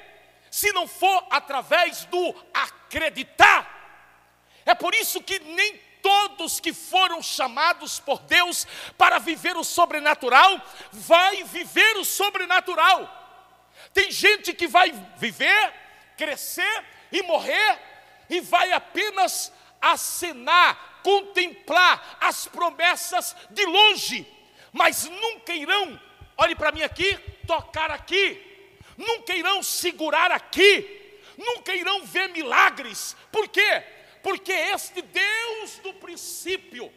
[0.50, 3.77] se não for através do acreditar.
[4.68, 10.62] É por isso que nem todos que foram chamados por Deus para viver o sobrenatural,
[10.92, 13.10] vai viver o sobrenatural.
[13.94, 15.74] Tem gente que vai viver,
[16.18, 17.80] crescer e morrer,
[18.30, 24.28] e vai apenas acenar, contemplar as promessas de longe,
[24.74, 26.00] mas nunca irão,
[26.38, 33.48] olhe para mim aqui, tocar aqui, nunca irão segurar aqui, nunca irão ver milagres, por
[33.48, 33.97] quê?
[34.28, 36.92] Porque este Deus do princípio,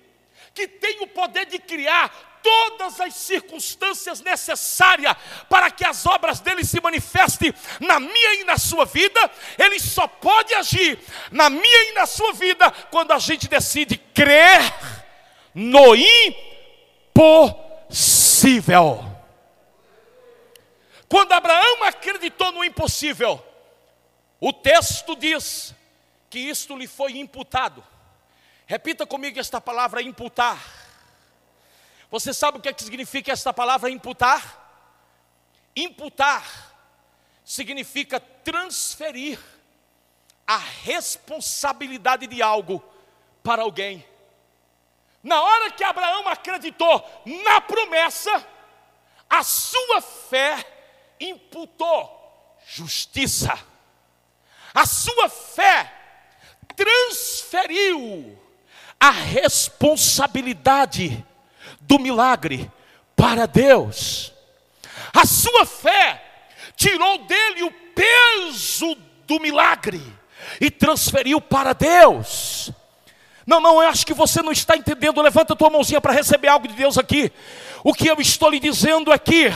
[0.52, 5.14] que tem o poder de criar todas as circunstâncias necessárias
[5.48, 10.08] para que as obras dele se manifestem na minha e na sua vida, ele só
[10.08, 10.98] pode agir
[11.30, 14.60] na minha e na sua vida quando a gente decide crer
[15.54, 15.94] no
[17.14, 19.04] impossível.
[21.08, 23.40] Quando Abraão acreditou no impossível,
[24.40, 25.78] o texto diz
[26.30, 27.84] que isto lhe foi imputado.
[28.64, 30.64] Repita comigo esta palavra imputar.
[32.08, 34.58] Você sabe o que, é que significa esta palavra imputar?
[35.74, 36.72] Imputar
[37.44, 39.40] significa transferir
[40.46, 42.82] a responsabilidade de algo
[43.42, 44.06] para alguém.
[45.22, 47.04] Na hora que Abraão acreditou
[47.44, 48.46] na promessa,
[49.28, 50.64] a sua fé
[51.18, 53.58] imputou justiça.
[54.72, 55.99] A sua fé
[56.76, 58.38] transferiu
[58.98, 61.22] a responsabilidade
[61.80, 62.70] do milagre
[63.16, 64.33] para Deus.
[65.12, 66.24] A sua fé
[66.76, 70.00] tirou dele o peso do milagre
[70.61, 72.70] e transferiu para Deus.
[73.46, 75.20] Não, não, eu acho que você não está entendendo.
[75.20, 77.33] Levanta a tua mãozinha para receber algo de Deus aqui.
[77.83, 79.46] O que eu estou lhe dizendo aqui,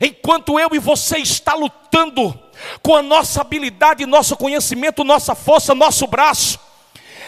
[0.00, 2.38] enquanto eu e você está lutando
[2.82, 6.58] com a nossa habilidade, nosso conhecimento, nossa força, nosso braço.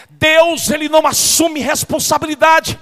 [0.09, 2.77] Deus, ele não assume responsabilidade.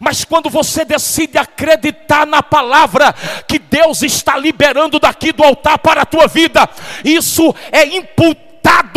[0.00, 3.12] Mas quando você decide acreditar na palavra
[3.46, 6.68] que Deus está liberando daqui do altar para a tua vida,
[7.04, 8.47] isso é imputado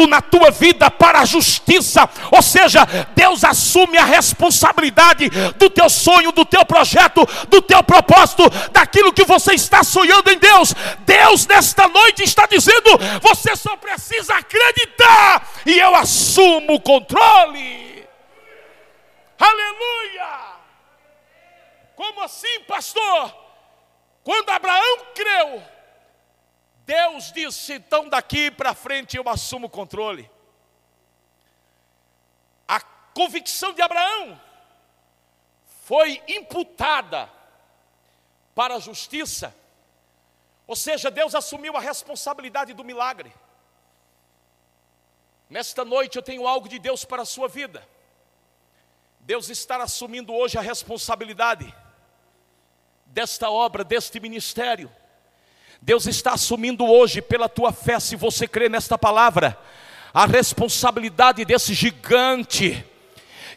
[0.08, 6.32] na tua vida para a justiça, ou seja, Deus assume a responsabilidade do teu sonho,
[6.32, 10.74] do teu projeto, do teu propósito, daquilo que você está sonhando em Deus.
[11.00, 18.08] Deus nesta noite está dizendo: você só precisa acreditar e eu assumo o controle.
[19.40, 20.52] Aleluia!
[21.96, 23.34] Como assim, pastor?
[24.24, 25.64] Quando Abraão creu,
[26.92, 30.30] Deus disse: então daqui para frente eu assumo o controle.
[32.68, 34.40] A convicção de Abraão
[35.86, 37.32] foi imputada
[38.54, 39.56] para a justiça,
[40.68, 43.34] ou seja, Deus assumiu a responsabilidade do milagre.
[45.50, 47.88] Nesta noite eu tenho algo de Deus para a sua vida.
[49.22, 51.74] Deus está assumindo hoje a responsabilidade
[53.06, 54.94] desta obra, deste ministério.
[55.82, 59.58] Deus está assumindo hoje, pela tua fé, se você crê nesta palavra,
[60.14, 62.86] a responsabilidade desse gigante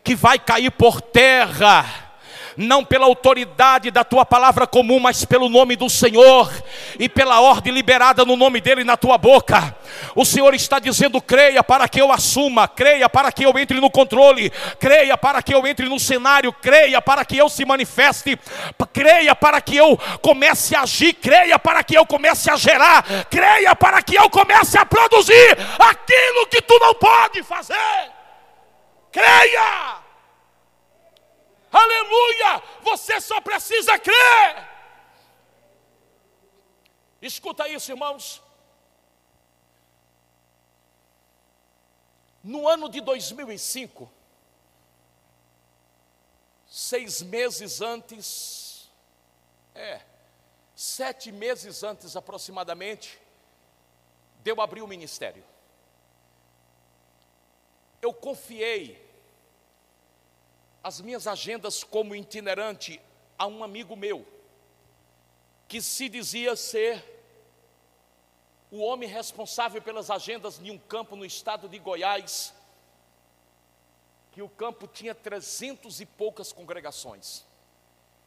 [0.02, 2.03] que vai cair por terra
[2.56, 6.52] não pela autoridade da tua palavra comum, mas pelo nome do Senhor
[6.98, 9.76] e pela ordem liberada no nome dele na tua boca.
[10.14, 13.90] O Senhor está dizendo: creia para que eu assuma, creia para que eu entre no
[13.90, 18.38] controle, creia para que eu entre no cenário, creia para que eu se manifeste,
[18.92, 23.74] creia para que eu comece a agir, creia para que eu comece a gerar, creia
[23.74, 27.74] para que eu comece a produzir aquilo que tu não pode fazer.
[29.10, 30.02] Creia!
[31.72, 32.62] Aleluia!
[33.04, 34.66] Você só precisa crer.
[37.20, 38.42] Escuta isso, irmãos.
[42.42, 44.10] No ano de 2005,
[46.66, 48.90] seis meses antes,
[49.74, 50.00] é,
[50.74, 53.20] sete meses antes aproximadamente,
[54.42, 55.44] de eu abrir o ministério.
[58.00, 59.03] Eu confiei
[60.84, 63.00] as minhas agendas como itinerante
[63.38, 64.26] a um amigo meu,
[65.66, 67.02] que se dizia ser
[68.70, 72.52] o homem responsável pelas agendas de um campo no estado de Goiás,
[74.30, 77.44] que o campo tinha trezentos e poucas congregações.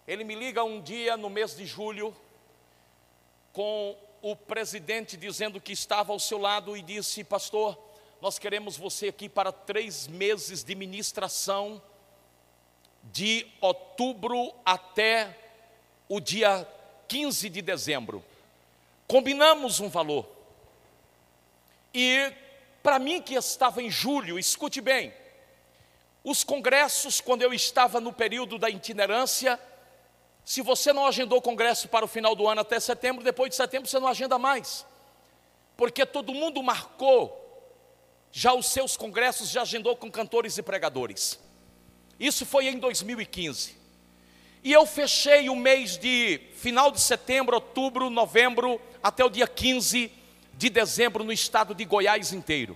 [0.07, 2.15] Ele me liga um dia no mês de julho,
[3.53, 7.77] com o presidente dizendo que estava ao seu lado e disse: Pastor,
[8.19, 11.79] nós queremos você aqui para três meses de ministração,
[13.11, 15.37] de outubro até
[16.09, 16.67] o dia
[17.07, 18.23] 15 de dezembro.
[19.07, 20.27] Combinamos um valor.
[21.93, 22.31] E
[22.83, 25.13] para mim que estava em julho, escute bem,
[26.23, 29.59] os congressos, quando eu estava no período da itinerância,
[30.43, 33.89] se você não agendou congresso para o final do ano até setembro, depois de setembro
[33.89, 34.85] você não agenda mais.
[35.75, 37.43] Porque todo mundo marcou
[38.31, 41.39] já os seus congressos, já agendou com cantores e pregadores.
[42.19, 43.75] Isso foi em 2015.
[44.63, 50.11] E eu fechei o mês de final de setembro, outubro, novembro, até o dia 15
[50.57, 52.75] de dezembro no estado de Goiás inteiro.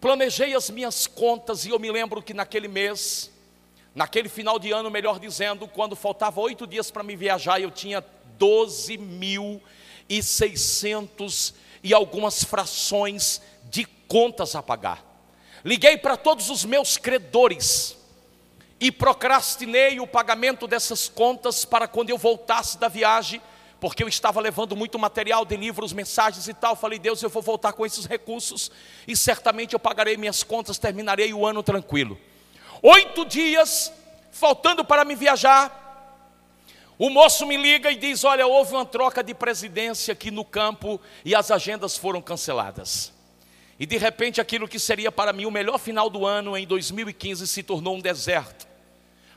[0.00, 3.32] Planejei as minhas contas e eu me lembro que naquele mês,
[3.94, 8.04] naquele final de ano, melhor dizendo, quando faltava oito dias para me viajar, eu tinha
[8.38, 9.60] 12 mil
[10.08, 11.52] e seiscentos
[11.82, 15.04] e algumas frações de contas a pagar.
[15.64, 17.97] Liguei para todos os meus credores
[18.80, 23.40] e procrastinei o pagamento dessas contas para quando eu voltasse da viagem
[23.80, 26.74] porque eu estava levando muito material de livros, mensagens e tal.
[26.74, 28.70] Falei, Deus, eu vou voltar com esses recursos
[29.06, 32.18] e certamente eu pagarei minhas contas, terminarei o ano tranquilo.
[32.82, 33.92] Oito dias,
[34.32, 35.86] faltando para me viajar,
[36.98, 41.00] o moço me liga e diz: Olha, houve uma troca de presidência aqui no campo
[41.24, 43.12] e as agendas foram canceladas.
[43.78, 47.46] E de repente aquilo que seria para mim o melhor final do ano em 2015
[47.46, 48.66] se tornou um deserto,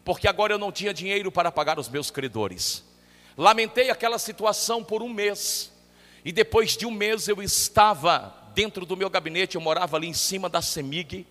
[0.03, 2.83] porque agora eu não tinha dinheiro para pagar os meus credores.
[3.37, 5.71] Lamentei aquela situação por um mês.
[6.23, 10.13] E depois de um mês eu estava dentro do meu gabinete, eu morava ali em
[10.13, 11.25] cima da Semig,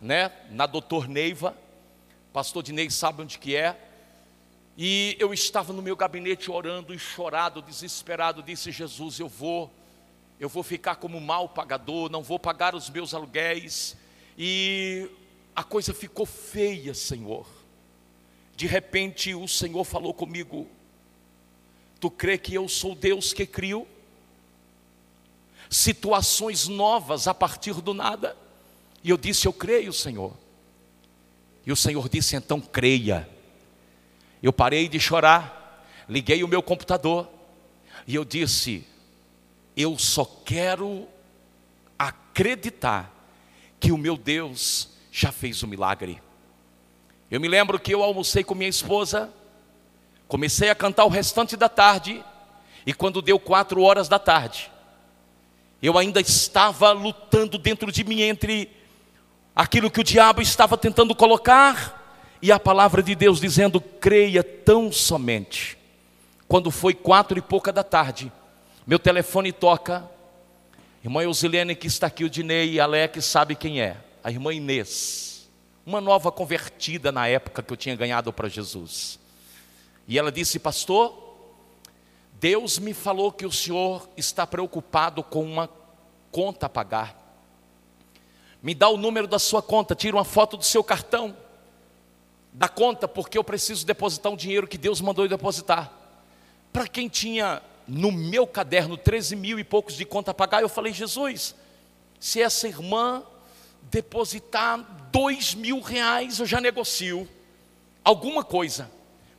[0.00, 1.56] né, na Doutor Neiva.
[2.32, 3.76] Pastor Dinei sabe onde que é.
[4.76, 9.72] E eu estava no meu gabinete orando e chorado, desesperado, disse Jesus, eu vou
[10.40, 13.96] eu vou ficar como mal pagador, não vou pagar os meus aluguéis.
[14.36, 15.08] E
[15.54, 17.46] a coisa ficou feia, Senhor.
[18.56, 20.68] De repente o Senhor falou comigo:
[22.00, 23.88] Tu crê que eu sou Deus que criou?
[25.68, 28.36] Situações novas a partir do nada.
[29.02, 30.32] E eu disse: Eu creio, Senhor.
[31.66, 33.28] E o Senhor disse: Então creia.
[34.42, 37.28] Eu parei de chorar, liguei o meu computador
[38.06, 38.86] e eu disse:
[39.76, 41.08] Eu só quero
[41.98, 43.10] acreditar
[43.80, 46.20] que o meu Deus já fez o um milagre.
[47.34, 49.30] Eu me lembro que eu almocei com minha esposa
[50.26, 52.24] Comecei a cantar o restante da tarde,
[52.86, 54.70] e quando deu quatro horas da tarde,
[55.82, 58.70] eu ainda estava lutando dentro de mim entre
[59.54, 64.90] aquilo que o diabo estava tentando colocar e a palavra de Deus dizendo: creia tão
[64.90, 65.76] somente.
[66.48, 68.32] Quando foi quatro e pouca da tarde,
[68.86, 70.08] meu telefone toca.
[71.02, 73.98] Irmã Eusilene que está aqui, o Dinei e Alex sabe quem é.
[74.22, 75.33] A irmã Inês,
[75.86, 79.18] uma nova convertida na época que eu tinha ganhado para Jesus.
[80.06, 81.36] E ela disse: Pastor,
[82.40, 85.68] Deus me falou que o senhor está preocupado com uma
[86.30, 87.22] conta a pagar.
[88.62, 91.36] Me dá o número da sua conta, tira uma foto do seu cartão
[92.52, 95.92] da conta, porque eu preciso depositar um dinheiro que Deus mandou eu depositar.
[96.72, 100.68] Para quem tinha no meu caderno 13 mil e poucos de conta a pagar, eu
[100.68, 101.54] falei, Jesus,
[102.18, 103.22] se essa irmã
[103.90, 104.78] depositar
[105.12, 107.28] dois mil reais, eu já negocio
[108.02, 108.90] alguma coisa.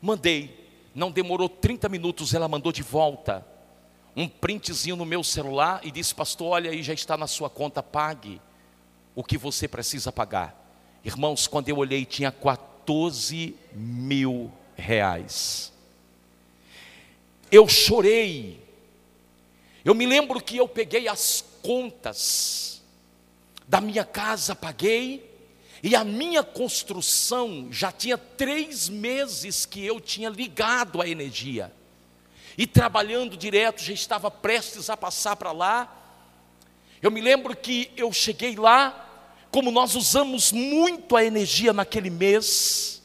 [0.01, 0.65] Mandei.
[0.93, 3.45] Não demorou 30 minutos, ela mandou de volta
[4.15, 7.83] um printzinho no meu celular e disse: Pastor, olha aí, já está na sua conta,
[7.83, 8.41] pague
[9.13, 10.63] o que você precisa pagar.
[11.03, 15.71] Irmãos, quando eu olhei, tinha 14 mil reais.
[17.51, 18.63] Eu chorei.
[19.83, 22.74] Eu me lembro que eu peguei as contas
[23.67, 25.31] da minha casa, paguei,
[25.81, 31.71] e a minha construção já tinha três meses que eu tinha ligado a energia.
[32.57, 35.93] E trabalhando direto, já estava prestes a passar para lá.
[37.01, 39.01] Eu me lembro que eu cheguei lá,
[39.51, 43.01] como nós usamos muito a energia naquele mês,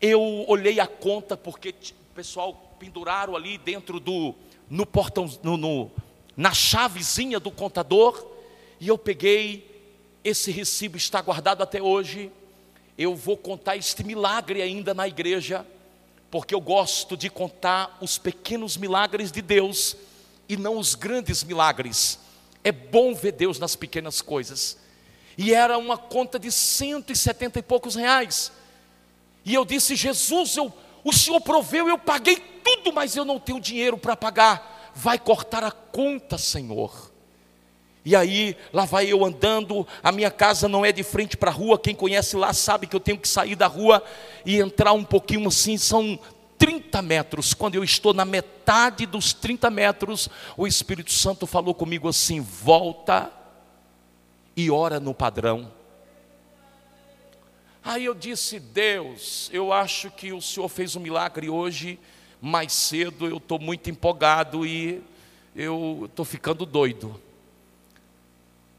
[0.00, 4.34] eu olhei a conta, porque o pessoal penduraram ali dentro do,
[4.70, 5.90] no portão, no, no,
[6.36, 8.24] na chavezinha do contador,
[8.80, 9.68] e eu peguei
[10.24, 12.30] esse recibo está guardado até hoje.
[12.96, 15.66] Eu vou contar este milagre ainda na igreja,
[16.30, 19.96] porque eu gosto de contar os pequenos milagres de Deus
[20.48, 22.18] e não os grandes milagres.
[22.64, 24.76] É bom ver Deus nas pequenas coisas.
[25.36, 28.50] E era uma conta de 170 e poucos reais.
[29.44, 30.72] E eu disse: Jesus, eu,
[31.04, 34.90] o Senhor proveu, eu paguei tudo, mas eu não tenho dinheiro para pagar.
[34.94, 37.07] Vai cortar a conta, Senhor.
[38.04, 41.54] E aí, lá vai eu andando, a minha casa não é de frente para a
[41.54, 44.02] rua, quem conhece lá sabe que eu tenho que sair da rua
[44.46, 46.18] e entrar um pouquinho assim, são
[46.58, 47.54] 30 metros.
[47.54, 53.32] Quando eu estou na metade dos 30 metros, o Espírito Santo falou comigo assim: volta
[54.56, 55.72] e ora no padrão.
[57.84, 61.98] Aí eu disse: Deus, eu acho que o Senhor fez um milagre hoje,
[62.40, 65.02] mais cedo, eu estou muito empolgado e
[65.54, 67.20] eu estou ficando doido.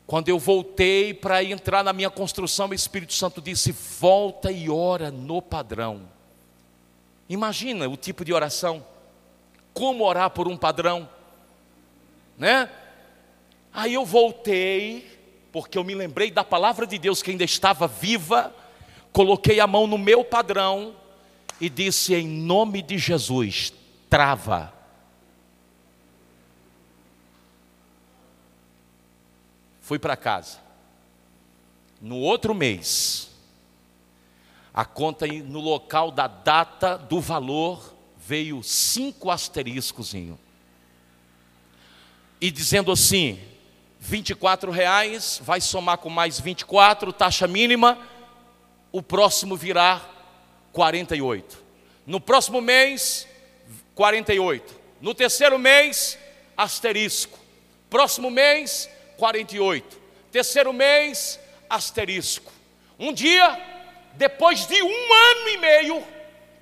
[0.10, 5.12] Quando eu voltei para entrar na minha construção, o Espírito Santo disse: volta e ora
[5.12, 6.02] no padrão.
[7.30, 8.84] Imagina o tipo de oração.
[9.72, 11.08] Como orar por um padrão,
[12.40, 12.72] né?
[13.72, 15.08] Aí eu voltei,
[15.52, 18.52] porque eu me lembrei da palavra de Deus que ainda estava viva,
[19.14, 20.96] coloquei a mão no meu padrão
[21.62, 23.72] e disse em nome de Jesus:
[24.10, 24.74] trava
[29.90, 30.60] Fui para casa.
[32.00, 33.32] No outro mês,
[34.72, 40.38] a conta no local da data do valor veio cinco asteriscozinho.
[42.40, 43.40] E dizendo assim,
[44.00, 47.98] 24 reais, vai somar com mais 24, taxa mínima,
[48.92, 50.08] o próximo virá
[50.72, 51.64] 48.
[52.06, 53.28] No próximo mês,
[53.96, 54.72] 48.
[55.02, 56.16] No terceiro mês,
[56.56, 57.40] asterisco.
[57.90, 58.88] Próximo mês,
[59.20, 60.00] 48.
[60.32, 61.40] Terceiro mês,
[61.70, 62.52] asterisco.
[62.98, 63.62] Um dia,
[64.16, 66.04] depois de um ano e meio,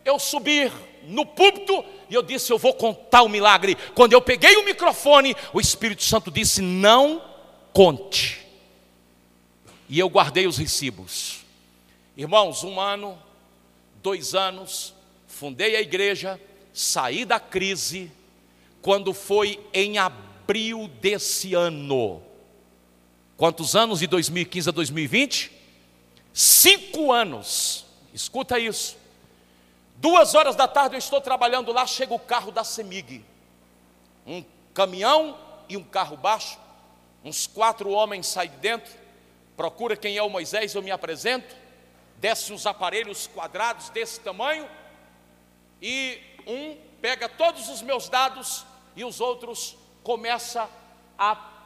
[0.03, 0.71] eu subi
[1.03, 3.77] no púlpito e eu disse: Eu vou contar o milagre.
[3.93, 7.23] Quando eu peguei o microfone, o Espírito Santo disse: Não
[7.71, 8.45] conte.
[9.87, 11.45] E eu guardei os recibos.
[12.15, 13.17] Irmãos, um ano,
[14.01, 14.93] dois anos,
[15.27, 16.41] fundei a igreja,
[16.73, 18.11] saí da crise.
[18.81, 22.26] Quando foi em abril desse ano,
[23.37, 25.51] Quantos anos de 2015 a 2020?
[26.33, 27.85] Cinco anos.
[28.11, 28.97] Escuta isso.
[29.97, 33.23] Duas horas da tarde eu estou trabalhando lá, chega o carro da CEMIG.
[34.25, 35.37] Um caminhão
[35.69, 36.57] e um carro baixo.
[37.23, 38.91] Uns quatro homens saem de dentro.
[39.55, 41.55] Procura quem é o Moisés, eu me apresento.
[42.17, 44.67] Desce uns aparelhos quadrados desse tamanho.
[45.79, 48.65] E um pega todos os meus dados
[48.95, 50.67] e os outros começa
[51.19, 51.56] a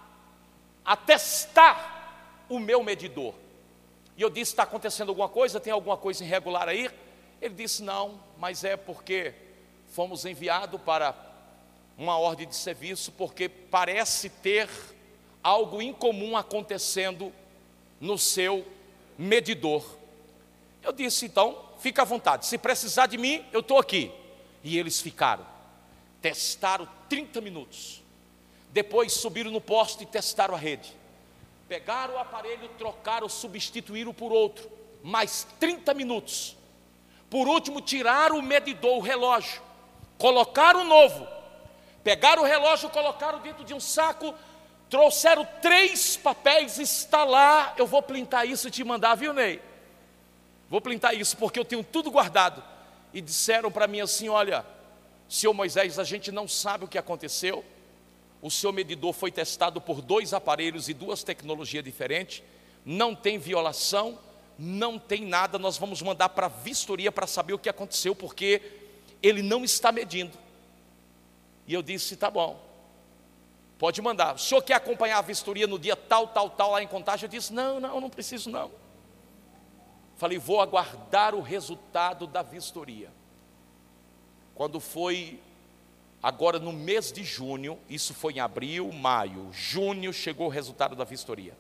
[0.84, 3.34] a testar o meu medidor.
[4.18, 5.60] E eu disse: está acontecendo alguma coisa?
[5.60, 6.90] Tem alguma coisa irregular aí?
[7.42, 9.34] Ele disse: não, mas é porque
[9.92, 11.16] fomos enviados para
[11.98, 14.70] uma ordem de serviço, porque parece ter
[15.44, 17.34] algo incomum acontecendo
[18.00, 18.66] no seu
[19.18, 19.86] medidor.
[20.84, 24.12] Eu disse: então, fica à vontade, se precisar de mim, eu estou aqui.
[24.64, 25.46] E eles ficaram,
[26.22, 28.01] testaram 30 minutos.
[28.72, 30.96] Depois subiram no poste e testaram a rede.
[31.68, 34.70] Pegaram o aparelho, trocaram, substituíram por outro.
[35.04, 36.56] Mais 30 minutos.
[37.30, 39.62] Por último, tiraram o medidor, o relógio.
[40.18, 41.28] Colocaram o novo.
[42.04, 44.34] Pegaram o relógio, colocaram dentro de um saco.
[44.90, 47.74] Trouxeram três papéis, está lá.
[47.78, 49.62] Eu vou printar isso e te mandar, viu, Ney?
[50.70, 52.64] Vou printar isso porque eu tenho tudo guardado.
[53.14, 54.66] E disseram para mim assim: olha,
[55.28, 57.64] senhor Moisés, a gente não sabe o que aconteceu
[58.42, 62.42] o seu medidor foi testado por dois aparelhos e duas tecnologias diferentes,
[62.84, 64.18] não tem violação,
[64.58, 68.62] não tem nada, nós vamos mandar para a vistoria para saber o que aconteceu, porque
[69.22, 70.38] ele não está medindo.
[71.68, 72.60] E eu disse: tá bom,
[73.78, 74.36] pode mandar.
[74.36, 77.26] O senhor quer acompanhar a vistoria no dia tal, tal, tal, lá em contagem?
[77.26, 78.72] Eu disse: não, não, não preciso não.
[80.18, 83.12] Falei: vou aguardar o resultado da vistoria.
[84.56, 85.40] Quando foi
[86.22, 91.04] Agora, no mês de junho, isso foi em abril, maio, junho, chegou o resultado da
[91.04, 91.58] vistoria.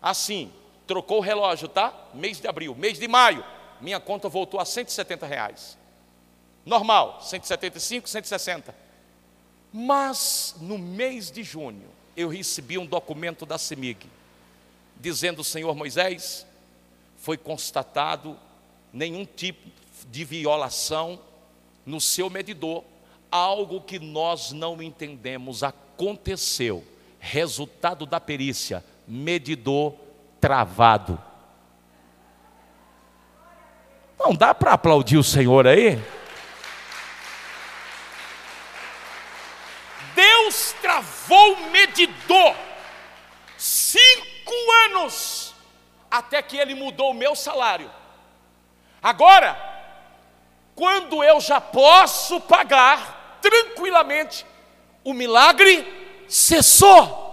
[0.00, 0.50] Assim,
[0.86, 1.92] trocou o relógio, tá?
[2.14, 3.44] Mês de abril, mês de maio,
[3.80, 5.76] minha conta voltou a 170 reais.
[6.64, 8.74] Normal, 175, 160.
[9.72, 14.08] Mas no mês de junho, eu recebi um documento da CEMIG,
[14.98, 16.46] dizendo: Senhor Moisés,
[17.18, 18.38] foi constatado
[18.90, 19.68] nenhum tipo
[20.10, 21.20] de violação
[21.84, 22.82] no seu medidor
[23.30, 26.84] algo que nós não entendemos aconteceu.
[27.18, 29.94] Resultado da perícia: medidor
[30.40, 31.20] travado.
[34.18, 35.98] Não dá para aplaudir o Senhor aí?
[40.14, 42.54] Deus travado levou o medidor
[43.56, 44.52] cinco
[44.86, 45.54] anos
[46.10, 47.90] até que ele mudou o meu salário.
[49.02, 49.58] Agora,
[50.74, 53.15] quando eu já posso pagar
[53.50, 54.44] tranquilamente,
[55.04, 55.86] o milagre
[56.28, 57.24] cessou.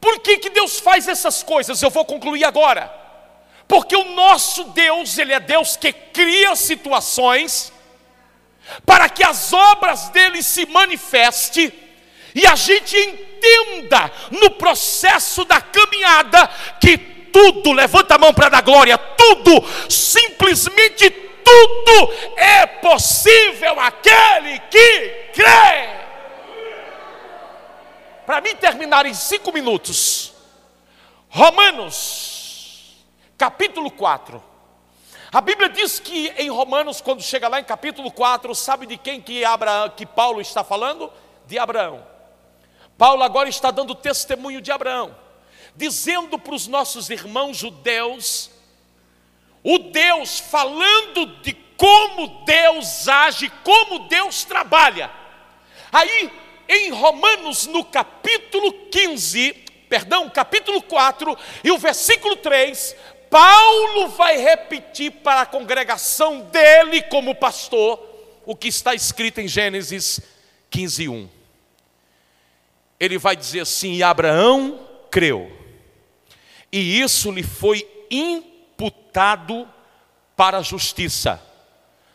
[0.00, 1.80] Por que, que Deus faz essas coisas?
[1.80, 2.92] Eu vou concluir agora.
[3.66, 7.72] Porque o nosso Deus, Ele é Deus que cria situações
[8.84, 11.72] para que as obras dele se manifeste
[12.34, 16.48] e a gente entenda no processo da caminhada
[16.80, 21.27] que tudo, levanta a mão para dar glória, tudo, simplesmente tudo
[22.36, 25.98] é possível aquele que crê.
[28.26, 30.34] Para mim terminar em cinco minutos,
[31.28, 33.04] Romanos,
[33.36, 34.42] capítulo 4.
[35.30, 39.20] A Bíblia diz que em Romanos, quando chega lá em capítulo 4, sabe de quem
[39.20, 41.12] que, Abraão, que Paulo está falando?
[41.46, 42.04] De Abraão.
[42.96, 45.14] Paulo agora está dando testemunho de Abraão,
[45.76, 48.50] dizendo para os nossos irmãos judeus,
[49.62, 55.10] o Deus falando de como Deus age, como Deus trabalha.
[55.92, 56.30] Aí
[56.68, 59.52] em Romanos, no capítulo 15,
[59.88, 62.94] perdão, capítulo 4 e o versículo 3,
[63.30, 68.02] Paulo vai repetir para a congregação dele, como pastor,
[68.44, 70.20] o que está escrito em Gênesis
[70.70, 71.28] 15, 1.
[73.00, 75.50] Ele vai dizer assim: e Abraão creu,
[76.72, 77.86] e isso lhe foi
[78.78, 79.68] imputado
[80.36, 81.42] para a justiça.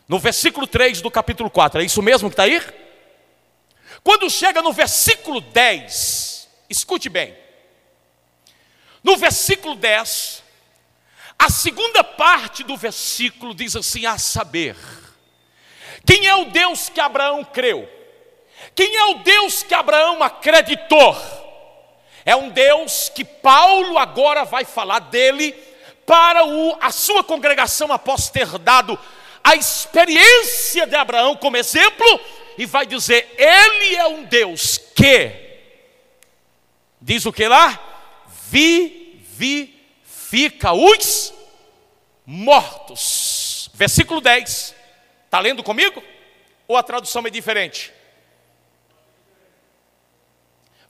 [0.08, 2.58] No versículo 3 do capítulo 4, é isso mesmo que está aí?
[4.02, 7.36] Quando chega no versículo 10, escute bem.
[9.02, 10.42] No versículo 10,
[11.38, 14.74] a segunda parte do versículo diz assim: a saber,
[16.06, 17.86] quem é o Deus que Abraão creu?
[18.74, 21.14] Quem é o Deus que Abraão acreditou?
[22.24, 25.54] É um Deus que Paulo agora vai falar dele
[26.06, 28.98] para o, a sua congregação após ter dado
[29.42, 32.06] a experiência de Abraão como exemplo
[32.56, 35.32] e vai dizer: Ele é um Deus que,
[37.00, 37.80] diz o que lá?
[38.48, 39.72] Vivifica
[40.72, 41.34] os
[42.24, 43.70] mortos.
[43.74, 44.74] Versículo 10.
[45.24, 46.02] Está lendo comigo?
[46.68, 47.92] Ou a tradução é diferente?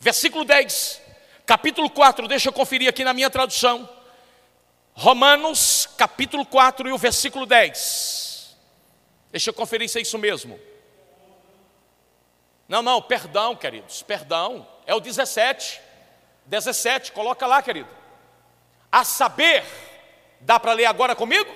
[0.04, 1.00] Versículo 10,
[1.46, 3.88] capítulo 4, deixa eu conferir aqui na minha tradução.
[4.94, 8.56] Romanos, capítulo 4 e o versículo 10.
[9.32, 10.58] Deixa eu conferir se é isso mesmo.
[12.68, 14.66] Não, não, perdão, queridos, perdão.
[14.86, 15.80] É o 17.
[16.46, 17.88] 17, coloca lá, querido.
[18.92, 19.64] A saber,
[20.40, 21.52] dá para ler agora comigo?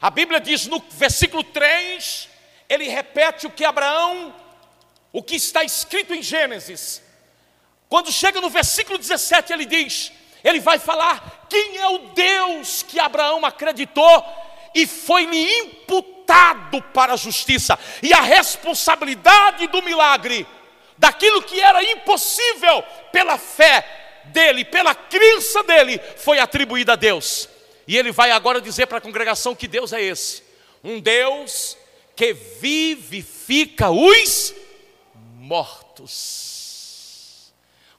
[0.00, 2.28] A Bíblia diz no versículo 3,
[2.68, 4.32] ele repete o que Abraão,
[5.12, 7.02] o que está escrito em Gênesis.
[7.88, 10.12] Quando chega no versículo 17, ele diz:
[10.44, 14.24] ele vai falar quem é o Deus que Abraão acreditou
[14.74, 20.46] e foi-lhe imputado para a justiça, e a responsabilidade do milagre,
[20.98, 22.82] daquilo que era impossível,
[23.12, 23.86] pela fé
[24.26, 27.48] dele, pela crença dele, foi atribuída a Deus.
[27.86, 30.42] E ele vai agora dizer para a congregação que Deus é esse:
[30.82, 31.76] um Deus
[32.16, 34.54] que vivifica os
[35.36, 36.43] mortos.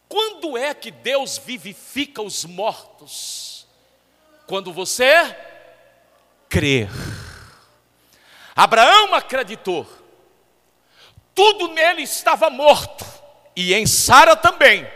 [0.07, 3.67] Quando é que Deus vivifica os mortos?
[4.47, 5.35] Quando você
[6.47, 6.89] crer.
[8.55, 9.85] Abraão acreditou,
[11.33, 13.05] tudo nele estava morto,
[13.53, 14.89] e em Sara também,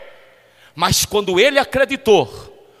[0.74, 2.26] mas quando ele acreditou,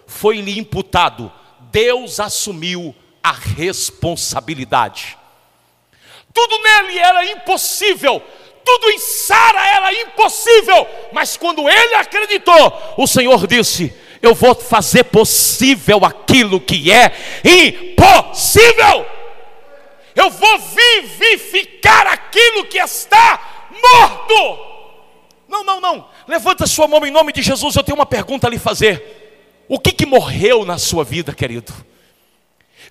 [0.06, 1.30] foi-lhe imputado,
[1.70, 5.18] Deus assumiu a responsabilidade.
[6.32, 8.22] Tudo nele era impossível,
[8.70, 13.92] tudo em Sara era impossível, mas quando ele acreditou, o Senhor disse:
[14.22, 17.12] eu vou fazer possível aquilo que é
[17.44, 19.06] impossível.
[20.14, 24.58] Eu vou vivificar aquilo que está morto.
[25.48, 26.08] Não, não, não.
[26.28, 27.74] Levanta sua mão em nome de Jesus.
[27.74, 29.64] Eu tenho uma pergunta a lhe fazer.
[29.68, 31.72] O que, que morreu na sua vida, querido?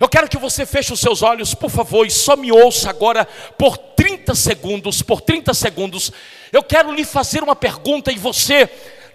[0.00, 3.28] Eu quero que você feche os seus olhos, por favor, e só me ouça agora
[3.58, 5.02] por 30 segundos.
[5.02, 6.10] Por 30 segundos,
[6.50, 8.66] eu quero lhe fazer uma pergunta e você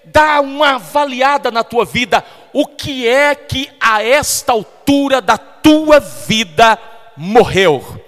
[0.03, 2.23] dá uma avaliada na tua vida,
[2.53, 6.77] o que é que a esta altura da tua vida
[7.17, 8.05] morreu?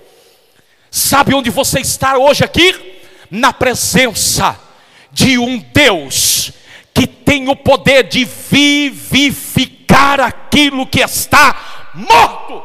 [0.92, 3.00] Sabe onde você está hoje aqui?
[3.32, 4.56] Na presença
[5.12, 6.52] de um Deus
[6.94, 12.64] que tem o poder de vivificar aquilo que está morto.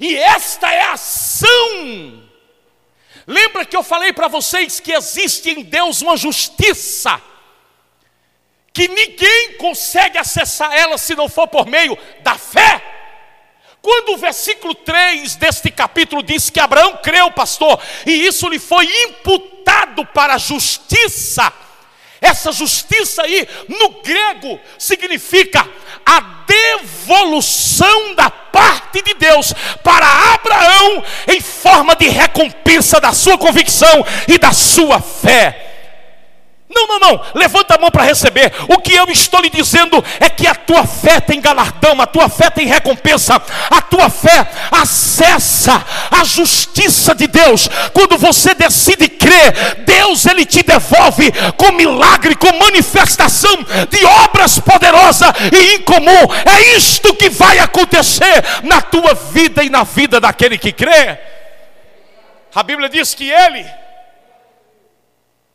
[0.00, 2.28] E esta é a ação.
[3.26, 7.20] Lembra que eu falei para vocês que existe em Deus uma justiça,
[8.72, 12.82] que ninguém consegue acessar ela se não for por meio da fé.
[13.80, 18.86] Quando o versículo 3 deste capítulo diz que Abraão creu, pastor, e isso lhe foi
[19.04, 21.52] imputado para a justiça,
[22.22, 25.68] essa justiça aí, no grego, significa
[26.06, 29.52] a devolução da parte de Deus
[29.82, 35.71] para Abraão em forma de recompensa da sua convicção e da sua fé.
[36.74, 37.20] Não, não, não.
[37.34, 38.52] Levanta a mão para receber.
[38.68, 42.28] O que eu estou lhe dizendo é que a tua fé tem galardão, a tua
[42.28, 47.68] fé tem recompensa, a tua fé acessa a justiça de Deus.
[47.92, 53.56] Quando você decide crer, Deus ele te devolve com milagre, com manifestação
[53.90, 56.26] de obras poderosas e incomum.
[56.46, 61.18] É isto que vai acontecer na tua vida e na vida daquele que crê.
[62.54, 63.81] A Bíblia diz que ele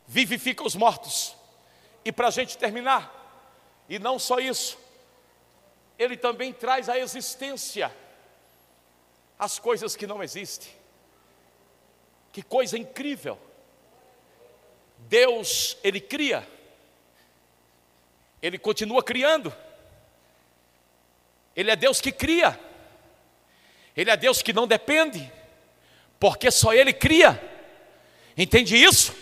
[0.07, 1.35] vivifica os mortos.
[2.05, 3.13] E para a gente terminar,
[3.89, 4.79] e não só isso,
[5.99, 7.93] ele também traz à existência
[9.37, 10.71] as coisas que não existem.
[12.31, 13.37] Que coisa incrível!
[14.99, 16.47] Deus, Ele cria,
[18.41, 19.55] Ele continua criando,
[21.55, 22.59] Ele é Deus que cria,
[23.95, 25.31] Ele é Deus que não depende,
[26.19, 27.41] porque só Ele cria,
[28.35, 29.15] entende isso?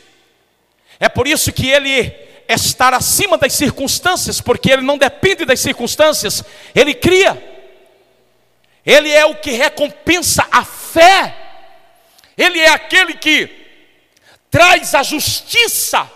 [1.00, 2.14] É por isso que ele
[2.48, 6.44] está acima das circunstâncias, porque ele não depende das circunstâncias,
[6.74, 7.54] ele cria.
[8.86, 11.36] Ele é o que recompensa a fé.
[12.38, 13.50] Ele é aquele que
[14.52, 16.10] traz a justiça,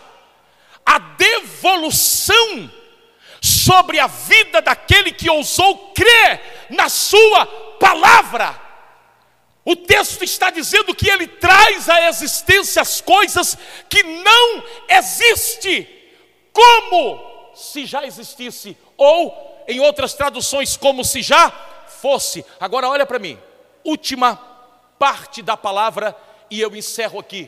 [0.85, 2.71] a devolução
[3.41, 7.45] sobre a vida daquele que ousou crer na sua
[7.79, 8.68] palavra.
[9.69, 13.55] O texto está dizendo que ele traz à existência as coisas
[13.87, 15.87] que não existem,
[16.51, 21.51] como se já existisse, ou em outras traduções, como se já
[22.01, 22.43] fosse.
[22.59, 23.37] Agora olha para mim,
[23.83, 24.37] última
[24.97, 26.17] parte da palavra
[26.49, 27.47] e eu encerro aqui.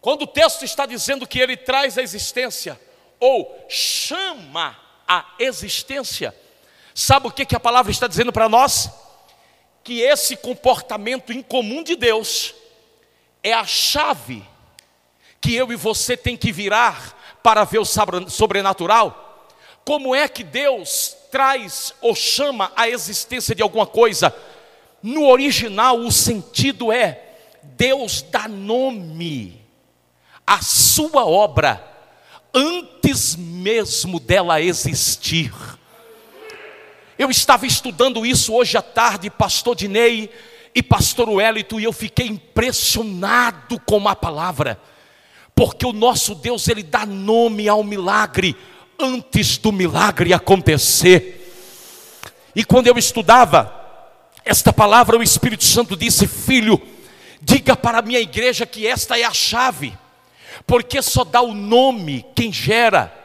[0.00, 2.80] Quando o texto está dizendo que ele traz a existência,
[3.20, 4.74] ou chama
[5.06, 6.34] a existência,
[6.94, 9.01] sabe o que, que a palavra está dizendo para nós?
[9.82, 12.54] Que esse comportamento incomum de Deus
[13.42, 14.44] é a chave
[15.40, 19.48] que eu e você tem que virar para ver o sobrenatural?
[19.84, 24.34] Como é que Deus traz ou chama a existência de alguma coisa?
[25.02, 27.20] No original, o sentido é
[27.62, 29.60] Deus dá nome
[30.46, 31.92] à sua obra
[32.54, 35.52] antes mesmo dela existir.
[37.22, 40.28] Eu estava estudando isso hoje à tarde, pastor Dinei
[40.74, 44.76] e pastor Wellington, e eu fiquei impressionado com a palavra,
[45.54, 48.56] porque o nosso Deus, ele dá nome ao milagre
[48.98, 51.38] antes do milagre acontecer.
[52.56, 53.72] E quando eu estudava
[54.44, 56.82] esta palavra, o Espírito Santo disse: Filho,
[57.40, 59.96] diga para a minha igreja que esta é a chave,
[60.66, 63.16] porque só dá o nome quem gera,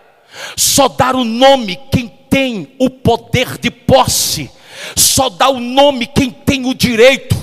[0.55, 4.51] só dá o nome quem tem o poder de posse,
[4.95, 7.35] só dá o nome quem tem o direito.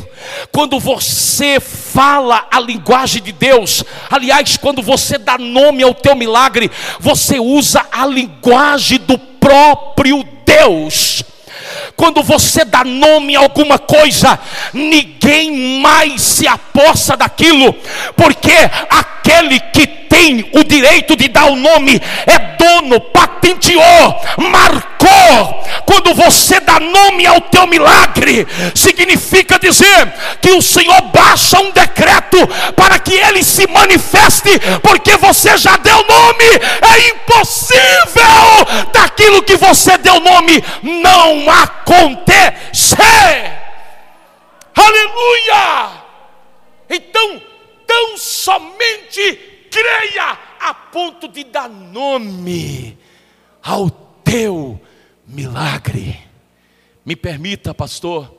[0.52, 6.70] Quando você fala a linguagem de Deus, aliás, quando você dá nome ao teu milagre,
[7.00, 11.24] você usa a linguagem do próprio Deus.
[11.96, 14.38] Quando você dá nome a alguma coisa,
[14.72, 17.72] ninguém mais se apossa daquilo,
[18.16, 18.52] porque
[18.90, 25.64] aquele que tem o direito de dar o nome é dono, patenteou, marcou.
[25.84, 32.38] Quando você dá nome ao teu milagre, significa dizer que o Senhor baixa um decreto
[32.74, 34.50] para que ele se manifeste,
[34.82, 36.44] porque você já deu nome.
[36.80, 38.66] É impossível
[39.14, 42.98] daquilo que você deu nome não acontecer.
[44.74, 46.02] Aleluia!
[46.90, 47.40] Então,
[47.86, 52.98] tão somente creia a ponto de dar nome
[53.62, 54.80] ao teu
[55.26, 56.20] milagre.
[57.04, 58.34] Me permita, pastor,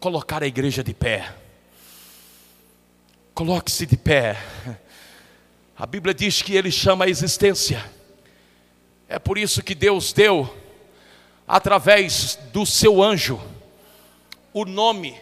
[0.00, 1.34] colocar a igreja de pé.
[3.34, 4.40] Coloque-se de pé.
[5.76, 7.84] A Bíblia diz que ele chama a existência.
[9.14, 10.52] É por isso que Deus deu,
[11.46, 13.40] através do seu anjo,
[14.52, 15.14] o nome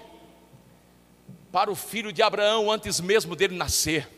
[1.52, 4.08] para o filho de Abraão antes mesmo dele nascer.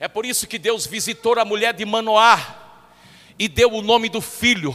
[0.00, 2.40] É por isso que Deus visitou a mulher de Manoá
[3.38, 4.74] e deu o nome do filho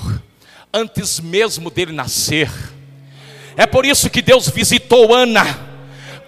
[0.72, 2.52] antes mesmo dele nascer.
[3.58, 5.44] É por isso que Deus visitou Ana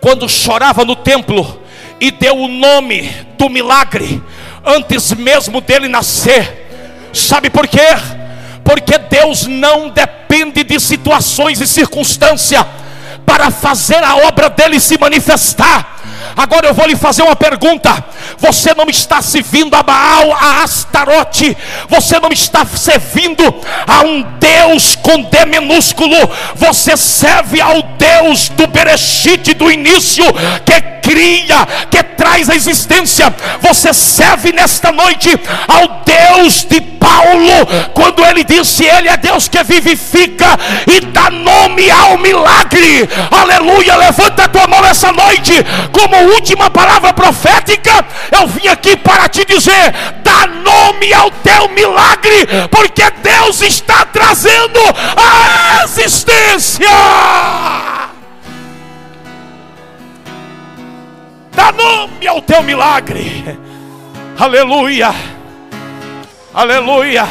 [0.02, 1.62] quando chorava no templo
[2.00, 4.24] e deu o nome do milagre
[4.66, 6.61] antes mesmo dele nascer.
[7.14, 7.90] Sabe por quê?
[8.64, 12.66] Porque Deus não depende de situações e circunstâncias
[13.26, 15.91] para fazer a obra dele se manifestar.
[16.36, 18.04] Agora eu vou lhe fazer uma pergunta:
[18.38, 21.56] você não está servindo a Baal, a Astarote,
[21.88, 23.44] você não está servindo
[23.88, 26.16] a um Deus com D minúsculo,
[26.56, 30.26] você serve ao Deus do Berechite do início,
[30.66, 33.34] que cria, que traz a existência.
[33.60, 35.30] Você serve nesta noite
[35.68, 40.58] ao Deus de Paulo, quando ele disse: Ele é Deus que vivifica
[40.88, 43.10] e dá nome ao milagre.
[43.30, 43.96] Aleluia!
[43.96, 45.54] Levanta a tua mão essa noite,
[45.92, 48.06] como última palavra profética.
[48.32, 49.94] Eu vim aqui para te dizer:
[50.24, 54.80] dá nome ao teu milagre, porque Deus está trazendo
[55.16, 56.88] a existência.
[61.54, 63.60] Dá nome ao teu milagre.
[64.40, 65.14] Aleluia.
[66.54, 67.28] Aleluia.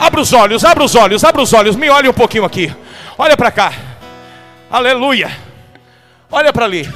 [0.00, 1.76] Abra os olhos, abra os olhos, abra os olhos.
[1.76, 2.74] Me olhe um pouquinho aqui.
[3.16, 3.72] Olha para cá.
[4.72, 5.30] Aleluia.
[6.30, 6.90] Olha para ali.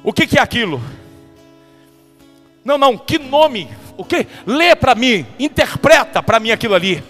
[0.00, 0.80] O que, que é aquilo?
[2.64, 3.68] Não, não, que nome?
[3.96, 4.28] O que?
[4.46, 7.02] Lê para mim, interpreta para mim aquilo ali.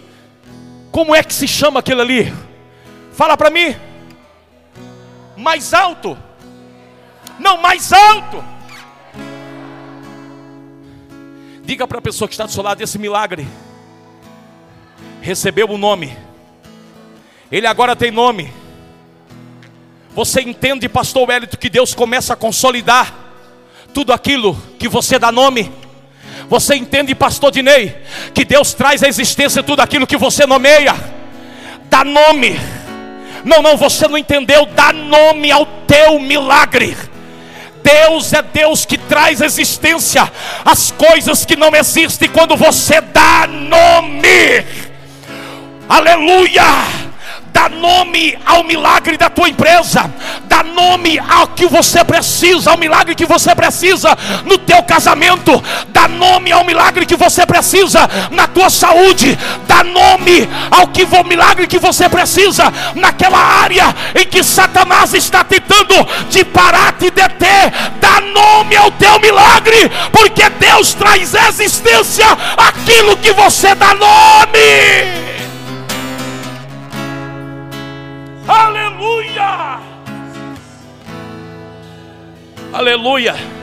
[0.91, 2.33] Como é que se chama aquilo ali?
[3.13, 3.77] Fala para mim.
[5.37, 6.17] Mais alto.
[7.39, 8.43] Não, mais alto.
[11.63, 13.47] Diga para a pessoa que está do seu lado: esse milagre
[15.21, 16.17] recebeu o um nome,
[17.53, 18.60] ele agora tem nome.
[20.15, 23.15] Você entende, pastor Wellington, que Deus começa a consolidar
[23.95, 25.71] tudo aquilo que você dá nome?
[26.49, 27.97] Você entende, pastor Dinei,
[28.35, 30.95] que Deus traz à existência tudo aquilo que você nomeia?
[31.89, 32.59] Dá nome.
[33.45, 34.67] Não, não, você não entendeu.
[34.67, 36.97] Dá nome ao teu milagre.
[37.83, 40.31] Deus é Deus que traz existência
[40.65, 44.65] às coisas que não existem quando você dá nome.
[45.89, 47.00] Aleluia!
[47.53, 50.11] Dá nome ao milagre da tua empresa,
[50.45, 56.09] dá nome ao que você precisa, ao milagre que você precisa no teu casamento, dá
[56.09, 61.79] nome ao milagre que você precisa na tua saúde, dá nome ao que milagre que
[61.79, 65.95] você precisa naquela área em que Satanás está tentando
[66.29, 72.27] te parar, te deter, dá nome ao teu milagre, porque Deus traz existência
[72.57, 75.30] aquilo que você dá nome.
[78.51, 79.79] Aleluia!
[82.73, 83.60] Aleluia!